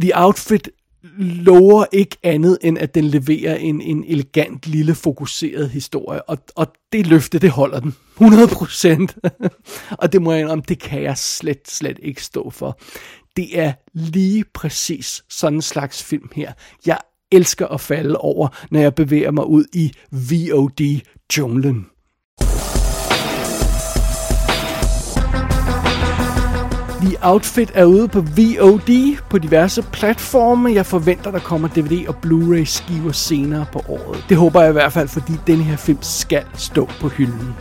The 0.00 0.12
Outfit 0.14 0.70
lover 1.18 1.84
ikke 1.92 2.16
andet, 2.22 2.58
end 2.62 2.78
at 2.78 2.94
den 2.94 3.04
leverer 3.04 3.56
en, 3.56 3.80
en 3.80 4.04
elegant, 4.06 4.66
lille, 4.66 4.94
fokuseret 4.94 5.70
historie. 5.70 6.22
Og, 6.22 6.38
og 6.56 6.66
det 6.92 7.06
løfte, 7.06 7.38
det 7.38 7.50
holder 7.50 7.80
den. 7.80 7.94
100%. 8.20 9.30
og 10.00 10.12
det 10.12 10.22
må 10.22 10.32
jeg 10.32 10.40
indrømme, 10.40 10.64
det 10.68 10.78
kan 10.78 11.02
jeg 11.02 11.18
slet, 11.18 11.68
slet 11.68 11.98
ikke 12.02 12.24
stå 12.24 12.50
for. 12.50 12.78
Det 13.36 13.58
er 13.58 13.72
lige 13.94 14.44
præcis 14.54 15.22
sådan 15.28 15.58
en 15.58 15.62
slags 15.62 16.02
film 16.02 16.28
her. 16.34 16.52
Jeg 16.86 16.98
elsker 17.32 17.66
at 17.66 17.80
falde 17.80 18.16
over, 18.16 18.48
når 18.70 18.80
jeg 18.80 18.94
bevæger 18.94 19.30
mig 19.30 19.46
ud 19.46 19.64
i 19.72 19.92
VOD-junglen. 20.12 21.86
Outfit 27.22 27.70
er 27.74 27.84
ude 27.84 28.08
på 28.08 28.20
VOD 28.20 29.16
på 29.30 29.38
diverse 29.38 29.82
platforme. 29.82 30.72
Jeg 30.72 30.86
forventer, 30.86 31.30
der 31.30 31.38
kommer 31.38 31.68
DVD 31.68 32.08
og 32.08 32.16
Blu-ray 32.26 32.64
skiver 32.64 33.12
senere 33.12 33.66
på 33.72 33.84
året. 33.88 34.24
Det 34.28 34.36
håber 34.36 34.60
jeg 34.60 34.70
i 34.70 34.72
hvert 34.72 34.92
fald, 34.92 35.08
fordi 35.08 35.32
den 35.46 35.60
her 35.60 35.76
film 35.76 35.98
skal 36.00 36.42
stå 36.54 36.88
på 37.00 37.08
hylden. 37.08 37.54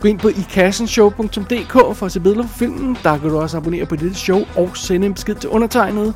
Gå 0.00 0.08
ind 0.08 0.18
på 0.18 0.28
ikassenshow.dk 0.28 1.72
for 1.72 2.06
at 2.06 2.12
se 2.12 2.20
billeder 2.20 2.42
på 2.42 2.48
filmen. 2.48 2.96
Der 3.02 3.18
kan 3.18 3.30
du 3.30 3.38
også 3.38 3.56
abonnere 3.56 3.86
på 3.86 3.96
dette 3.96 4.14
show 4.14 4.40
og 4.56 4.76
sende 4.76 5.06
en 5.06 5.14
besked 5.14 5.34
til 5.34 5.50
undertegnet. 5.50 6.14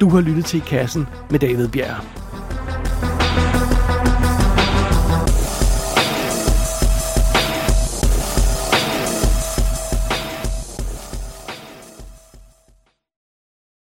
Du 0.00 0.08
har 0.08 0.20
lyttet 0.20 0.44
til 0.44 0.56
I 0.56 0.62
Kassen 0.66 1.06
med 1.30 1.38
David 1.38 1.68
Bjerg. 1.68 2.27